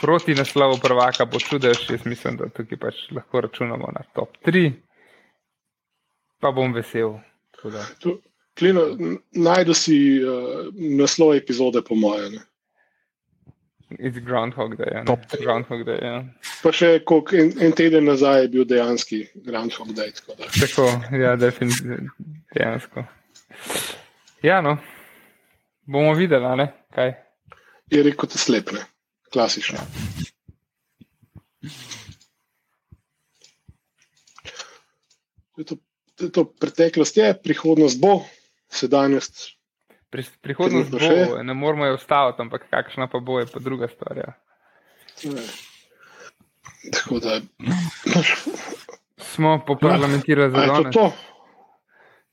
[0.00, 1.90] proti naslovu prvaka, bo čudež.
[1.90, 4.70] Jaz mislim, da tukaj pač lahko računamo na top 3,
[6.40, 7.18] pa bom vesel.
[8.58, 8.84] Klino,
[9.34, 12.40] najdu si uh, naslov epizode, po mojem.
[13.90, 14.90] It's Groundhog Day.
[14.92, 16.16] Ja, Groundhog Day ja.
[16.62, 20.12] Pa še kolik, en, en teden nazaj je bil dejanski Groundhog Day.
[20.12, 22.12] Tako, tako ja, definitivno.
[22.52, 23.06] Dejansko.
[24.44, 24.76] Ja, no.
[25.88, 26.68] Bomo videli, ne?
[26.92, 27.14] kaj.
[27.88, 28.84] Je rekel, te slepne.
[29.32, 29.80] Klasično.
[35.64, 35.76] To,
[36.14, 38.20] to, to preteklost je, prihodnost bo,
[38.68, 39.57] sedanjost
[40.10, 41.42] Pri, prihodnost bo, še?
[41.44, 44.16] ne moramo jo ustaviti, ampak kakšna pa bo, je pa druga stvar.
[44.16, 44.32] Ja.
[46.92, 47.40] Tako da.
[49.16, 50.94] Smo poparlamentirali za danes.
[50.94, 51.12] To?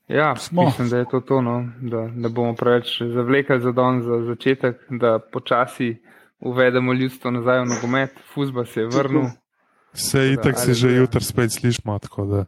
[0.08, 0.64] Ja, Smo.
[0.64, 5.18] mislim, da je to tono, da ne bomo preveč zavlekali za dan za začetek, da
[5.32, 5.96] počasi
[6.38, 9.24] uvedemo ljudstvo nazaj v nogomet, fuzba se je vrnil.
[9.92, 12.44] Se je itak se že jutr spet slišmo, tako da.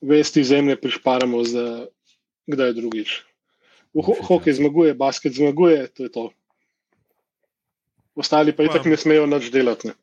[0.00, 1.86] Vesti zemlje prišparamo za
[2.46, 3.22] kdaj drugič.
[3.96, 6.24] Ho hokej zmaguje, basket zmaguje, to je to.
[8.16, 9.88] Ostali pa itak ne smejo nič delati.
[9.88, 9.94] Ne.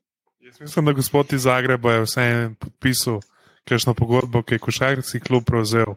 [0.43, 3.21] Jaz mislim, da gospod iz Zagreba je vseeno podpisal
[3.63, 5.95] kakšno pogodbo, ki je košarkarski klub prevzel,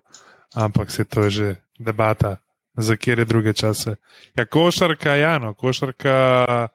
[0.54, 2.36] ampak se to je že debata,
[2.76, 3.96] za kjer je druge čase.
[4.36, 6.68] Ja, košarka, ja, no, košarka.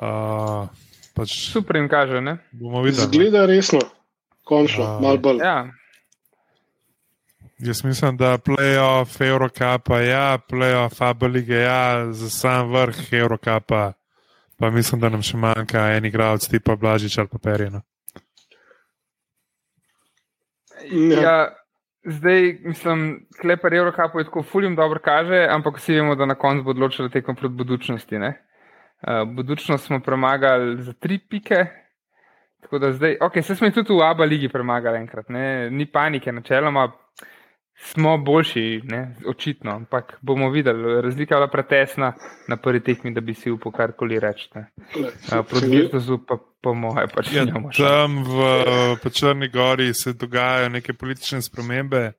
[0.00, 0.70] Uh,
[1.14, 2.38] pač, Super jim kaže, ne?
[2.52, 3.06] Bomo videli.
[3.06, 3.80] Zgleda resno,
[4.44, 5.44] končno, uh, malo bolj.
[5.44, 5.68] Ja.
[7.62, 13.92] Jaz mislim, da playoff Eurocapa, ja, playoff Abu Leige, ja, za sam vrh Eurocapa,
[14.58, 17.82] pa mislim, da nam še manjka en igralec tipa Blažič ali Paperino.
[20.90, 21.20] Ja.
[21.22, 21.34] ja,
[22.04, 26.64] zdaj mislim, klepar Eurocapu je tako fuljum dobro kaže, ampak vsi vemo, da na koncu
[26.64, 28.16] bo odločila tekom proti budučnosti.
[28.16, 28.30] Uh,
[29.36, 31.66] budučnost smo premagali za tri pike.
[32.60, 35.70] Tako da zdaj, ok, se smo tudi v Abu Leigi premagali enkrat, ne?
[35.70, 36.88] ni panike, načeloma
[37.82, 39.16] smo boljši, ne?
[39.26, 42.12] očitno, ampak bomo videli, razlika je bila pretesna
[42.48, 44.50] na prvi tekmi, da bi si upal karkoli reči.
[45.48, 47.72] Proti Virtuzu pa po moje pač ja, ne moremo.
[47.76, 52.12] Tam v Črni gori se dogajajo neke politične spremembe,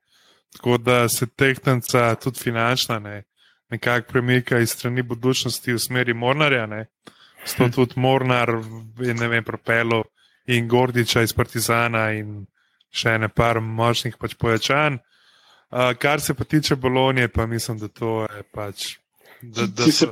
[0.57, 3.23] tako da se tehtanca tudi finančna ne,
[3.69, 6.65] nekako premika iz strani budučnosti v smeri Mornarja.
[6.65, 6.85] Ne.
[7.45, 8.49] Sto tudi Mornar
[8.99, 10.03] in ne vem, propelo
[10.45, 12.45] in Gordiča iz Partizana in
[12.91, 14.99] še ne par močnih pač pojačanj.
[15.71, 18.97] Uh, kar se pa tiče Bolonije, pa mislim, da to je pač.
[19.41, 20.11] Da, da so,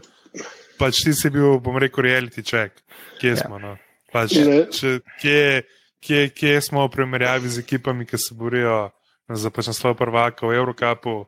[0.79, 2.79] pač ti si bil, bom rekel, reality check,
[3.19, 3.41] kje ja.
[3.41, 3.59] smo.
[3.59, 3.75] No?
[4.13, 4.37] Pač,
[4.73, 5.41] če, kje,
[5.99, 8.87] kje, kje smo v primerjavi z ekipami, ki se borijo
[9.27, 11.19] za pač naslov prvaka v Evropi,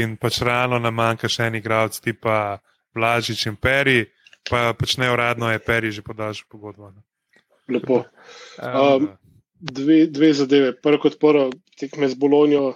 [0.00, 2.58] in pač realno nam manjka še en igralec, tipa
[2.96, 4.02] Blažič in Peri,
[4.48, 6.90] pa pač ne uradno je Peri že podaljšal pogodbo.
[6.90, 7.04] No?
[7.68, 8.04] Lepo.
[8.58, 9.12] Um,
[9.60, 10.72] dve, dve zadeve.
[10.82, 11.48] Prvo kot prvo,
[11.78, 12.74] tekme z Bolonijo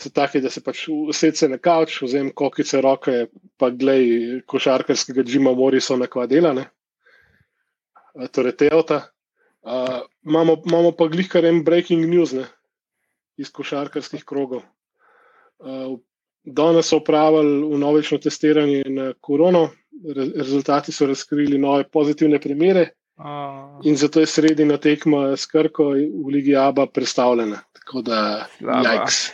[0.00, 3.26] so taki, da se pač usede na kavč, vzem kokice roke,
[3.56, 6.66] pa glej košarkarskega Džima Morrisona kva dela, ne?
[8.32, 9.02] torej Teota.
[9.66, 12.44] Uh, imamo, imamo pa glih kar en breaking news ne?
[13.36, 14.62] iz košarkarskih krogov.
[15.58, 15.96] Uh,
[16.44, 22.90] danes so upravili v novično testiranje na korono, Re, rezultati so razkrili nove pozitivne primere.
[23.16, 23.80] Uh.
[23.88, 27.62] In zato je sredina tekma s Krko v Ligi Aba predstavljena.
[27.72, 29.30] Tako da, jajks.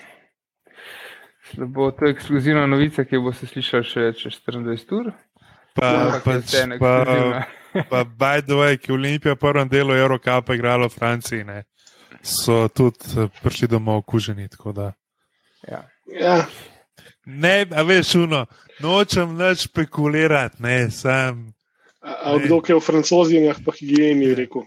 [1.57, 5.13] Da bo to ekskluzivna novica, ki bo se slišala še čez 24 ur.
[5.77, 6.95] Pa, pač, pa,
[7.91, 11.63] pa, by the way, ki je Olimpija v prvem delu Eurocapa igrala v Franciji, ne,
[12.21, 14.49] so tudi eh, prišli domov okuženi.
[15.69, 15.81] Ja.
[16.13, 16.37] Ja.
[17.25, 18.45] Ne, a veš, uno,
[18.85, 21.49] nočem več špekulirati, ne, sam.
[22.03, 24.67] A kdo je v francozijah, pa higieni rekel?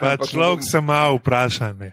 [0.00, 1.92] Pa človek se malo vpraša, ne.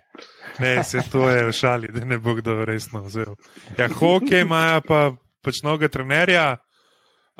[0.59, 3.35] Ne, se to je v šali, da ne bo kdo resno vzel.
[3.77, 6.57] Ja, hokej ima pa pač mnogo trenerja,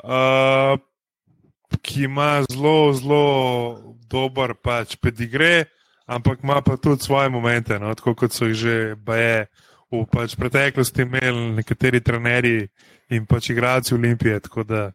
[0.04, 0.74] uh,
[1.82, 3.24] ki ima zelo, zelo
[4.10, 5.70] dober pač pedigre,
[6.06, 9.46] ampak ima pa tudi svoje momente, no, tako kot so jih že baje
[9.94, 12.68] v pač preteklosti imeli nekateri trenerji
[13.14, 14.40] in pač igralci Olimpije.
[14.40, 14.90] Tako da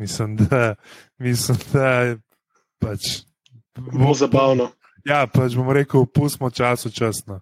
[0.00, 0.74] mislim, da,
[1.18, 2.16] mislim, da
[2.80, 3.28] pač,
[3.76, 4.70] Bo zabavno.
[5.06, 7.40] Ja, pač bom rekel, pustimo čas v časno.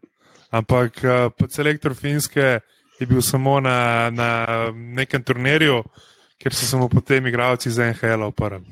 [0.51, 2.61] Ampak uh, selektor Finske
[2.99, 5.82] je bil samo na, na nekem turnirju,
[6.38, 8.64] ker so se mu potem igralci za NHL oprli.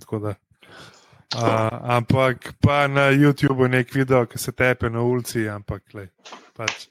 [1.34, 5.48] Uh, ampak pa na YouTubu je nek video, ki se tepe na ulici.
[5.48, 6.08] Ampak, lej,
[6.56, 6.86] pač.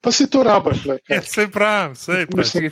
[0.00, 0.98] Pa si to rabaš, le.
[1.08, 2.70] Ja, se pravi, se pravi.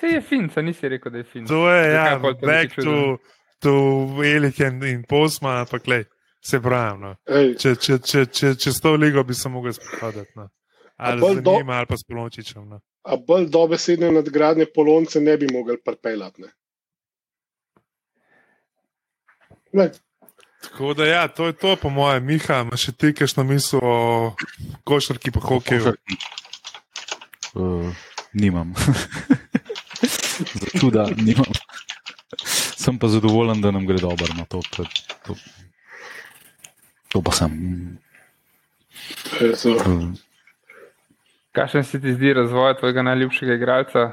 [0.00, 1.46] Se je fin, se nisi rekel, da je fin.
[1.46, 3.18] To je, ja, back to,
[3.58, 3.72] to
[4.24, 6.04] Elik in, in Postma, ampak lej,
[6.40, 7.00] se pravi.
[7.02, 7.12] No.
[7.28, 10.32] Ej, Če, če, če, če, če s to ligo bi se mogel spopadati.
[10.40, 10.48] No.
[11.00, 12.68] Ali bolj z do- njima, ali pa s Polončičem.
[12.68, 12.80] No.
[13.02, 16.42] a bolj dobesedne nadgradnje polonce ne bi mogli pripeljati.
[16.42, 16.48] ne.
[19.72, 19.90] Ne,
[20.60, 24.34] Tako da, ja, to je to, po mojem, Miha, imaš še ti, kajšno misel o
[24.84, 25.94] košarki pa hokeju.
[27.54, 27.88] Uh,
[28.32, 28.74] nimam.
[30.60, 31.48] Za čuda nimam.
[32.76, 34.28] Sem pa zadovoljen, da nam gre dobro.
[34.36, 34.84] No, to, to,
[35.26, 35.34] to,
[37.08, 37.56] to pa sem.
[39.40, 40.12] Uh,
[41.52, 44.04] Kakšen se ti zdi razvoj tvojega najljubšega igralca?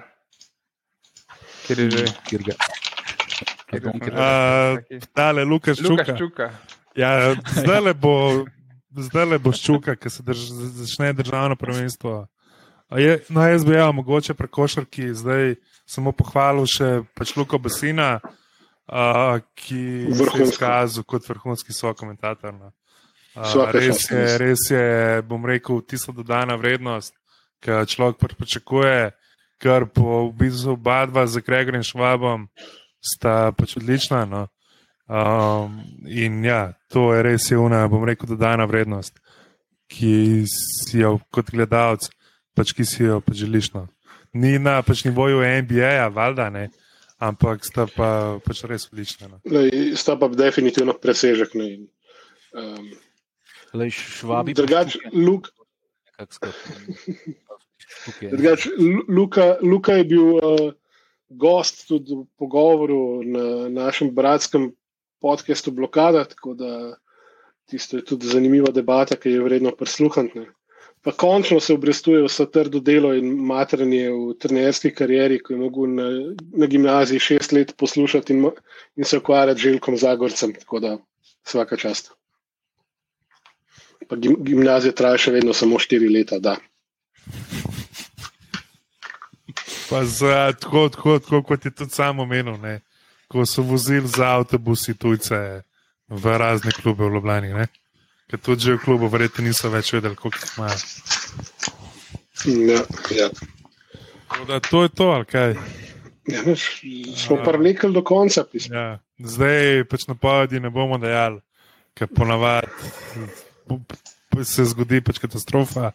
[1.68, 2.06] Ker je že.
[2.30, 2.54] kjer ga.
[3.68, 6.18] Kjer kjer- že- Uh, Tale, Lukaš Lukaš Čuka.
[6.18, 6.48] Čuka.
[6.96, 8.46] Ja, zdaj le bo,
[8.90, 10.40] zdaj le bo ščuka, ki se drž,
[10.82, 12.26] začne državno prvenstvo.
[12.90, 17.60] A Je, no, jaz bi ja, mogoče pri košarki zdaj samo pohvalil še pač Luko
[17.60, 22.54] Basina, uh, ki se je izkazal kot vrhunski sokomentator.
[22.56, 22.72] No.
[23.36, 24.38] Uh, res, je, res.
[24.42, 27.14] res je, bom rekel, tisto dodana vrednost,
[27.64, 29.12] ki človek pač pričakuje,
[29.62, 32.47] ker po v bistvu oba dva z Gregorjem Švabom
[33.01, 34.26] sta pač odlična.
[34.26, 34.47] No.
[35.08, 39.16] Um, in ja, to je res je una, bom rekel, dodana vrednost,
[39.88, 42.10] ki si jo kot gledalec,
[42.51, 43.72] pač ki si jo pač želiš.
[43.74, 43.88] No.
[44.36, 46.68] Ni na pač nivoju NBA, valjda ne,
[47.24, 49.32] ampak sta pa pač res odlična.
[49.32, 49.38] No.
[49.47, 51.55] Lej, sta pa definitivno presežek.
[51.55, 51.72] Ne.
[51.74, 51.88] in,
[52.58, 52.91] Um,
[53.74, 54.53] Lej, švabi.
[54.55, 55.51] drugač, Luk,
[56.18, 56.49] nekako
[57.88, 58.30] Štuke.
[58.30, 60.72] drugač, Lu- Luka, Luka je bil uh,
[61.30, 64.72] gost tudi v pogovoru na našem bratskem
[65.22, 66.98] podkastu Blokada, tako da
[67.66, 70.46] tisto je tudi zanimiva debata, ki je vredno prisluhniti.
[71.02, 75.88] Pa končno se obrestuje vse trdo delo in matranje v trenerski karieri, ko je mogel
[75.90, 76.08] na,
[76.54, 78.50] na gimnaziji šest let poslušati in,
[78.96, 80.54] in se ukvarjati z Željkom Zagorcem.
[80.54, 80.98] Tako da
[81.46, 82.12] vsaka čast.
[84.08, 86.40] Pa gim, gimnazija traja še vedno samo štiri leta.
[86.40, 86.58] Da.
[89.90, 92.80] Pa za, tako, tako, tako kot je tudi sam omenil, ne,
[93.28, 95.62] ko so vozili za avtobusi tujce
[96.08, 97.54] v razne klube v Ljubljani.
[97.54, 97.68] Ne.
[98.28, 100.78] Ker tudi že v klubu, verjetno niso več vedeli, koliko jih imajo.
[102.46, 102.82] Ja,
[103.16, 103.30] ja.
[104.48, 105.56] Da To je to, ali kaj.
[106.28, 106.84] Ja, veš,
[107.16, 108.44] smo pa vlekli do konca.
[108.44, 108.76] pismo.
[108.76, 109.00] Ja.
[109.18, 111.40] Zdaj pač napovedi ne bomo dejali,
[111.96, 112.68] ker ponavadi
[114.44, 115.92] se zgodi pač katastrofa.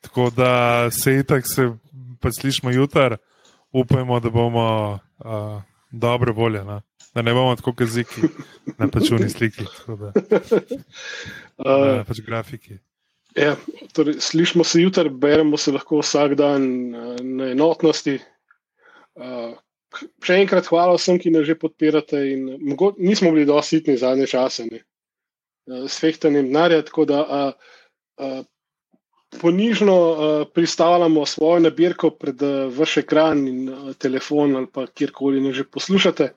[0.00, 1.68] Tako da se itak se
[2.20, 3.18] pač slišimo jutr,
[3.80, 4.66] upajmo, da bomo
[5.18, 6.80] uh, dobre volje, no?
[7.14, 8.20] da ne bomo tako kaziki
[8.78, 10.12] na pačuni sliki, da,
[11.56, 12.74] Uh, na pač grafiki.
[13.36, 13.54] ja,
[13.96, 16.66] torej, slišimo se jutri, beremo se lahko vsak dan
[17.22, 18.18] na enotnosti.
[19.16, 19.54] Uh,
[20.20, 22.20] še enkrat hvala vsem, ki nas že podpirate.
[22.34, 24.82] In, mogo, nismo bili dosti sitni zadnje čase ne.
[25.88, 27.72] s fehtanjem denarja, tako da uh,
[28.20, 28.44] uh,
[29.40, 35.40] ponižno uh, pristavljamo svojo nabirko pred uh, vaš ekran in uh, telefon ali pa kjerkoli
[35.40, 36.32] nas že poslušate.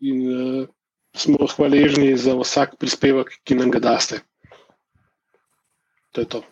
[0.00, 0.68] In uh,
[1.16, 4.20] smo hvaležni za vsak prispevek, ki nam ga daste.
[6.12, 6.42] To je to.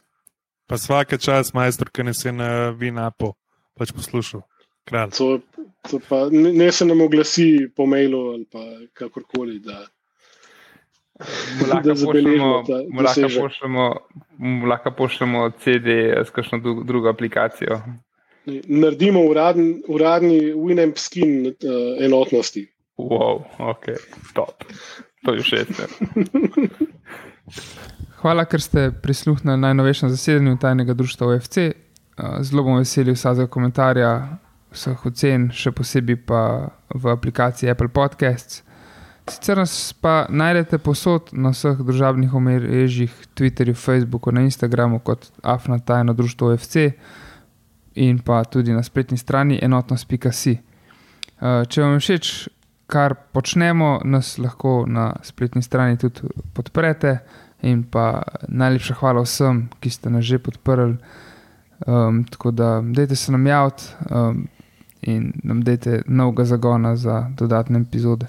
[0.67, 3.35] Pa vsake čas, majster, ki ne se na vinapo,
[3.75, 4.45] pač poslušal.
[4.89, 5.11] Kralj.
[5.19, 5.41] To,
[5.91, 8.47] to pa, ne, ne se nam oglasi po mailu ali
[8.95, 9.59] kakorkoli.
[9.65, 9.87] Da,
[11.85, 12.65] da zabeležimo
[13.03, 13.95] lahko pošljemo,
[14.97, 15.87] pošljemo CD
[16.27, 17.81] s kakšno dru- drugo aplikacijo.
[18.67, 21.53] naredimo uradni, uradni Winamp skin uh,
[22.05, 22.67] enotnosti.
[22.99, 23.85] Wow, ok,
[24.35, 24.65] top.
[25.25, 25.69] To je všeč.
[25.79, 25.87] ne.
[28.21, 31.57] Hvala, ker ste prisluhnili najnovejšemu zasedanju tajnega društva OFC.
[31.57, 31.73] Eh,
[32.45, 34.11] Zelo bom vesel vsakega komentarja,
[34.75, 36.43] vseh ocen, še posebej pa
[36.95, 38.61] v aplikaciji Apple Podcasts.
[39.31, 45.79] Sicer nas pa najdete posod na vseh družabnih omrežjih, Twitterju, Facebooku, na Instagramu kot Afna
[45.79, 46.77] tajno društvo OFC
[47.95, 50.57] in pa tudi na spletni strani enotnost.si.
[50.57, 52.33] Eh, Če vam je všeč,
[52.91, 57.19] kar počnemo, nas lahko na spletni strani tudi podprete
[57.63, 60.97] In pa najlepša hvala vsem, ki ste nas že podprli.
[61.87, 64.49] Um, tako da, dajte se nam javiti um,
[65.03, 68.27] in nam dajte novega zagona za dodatne epizode.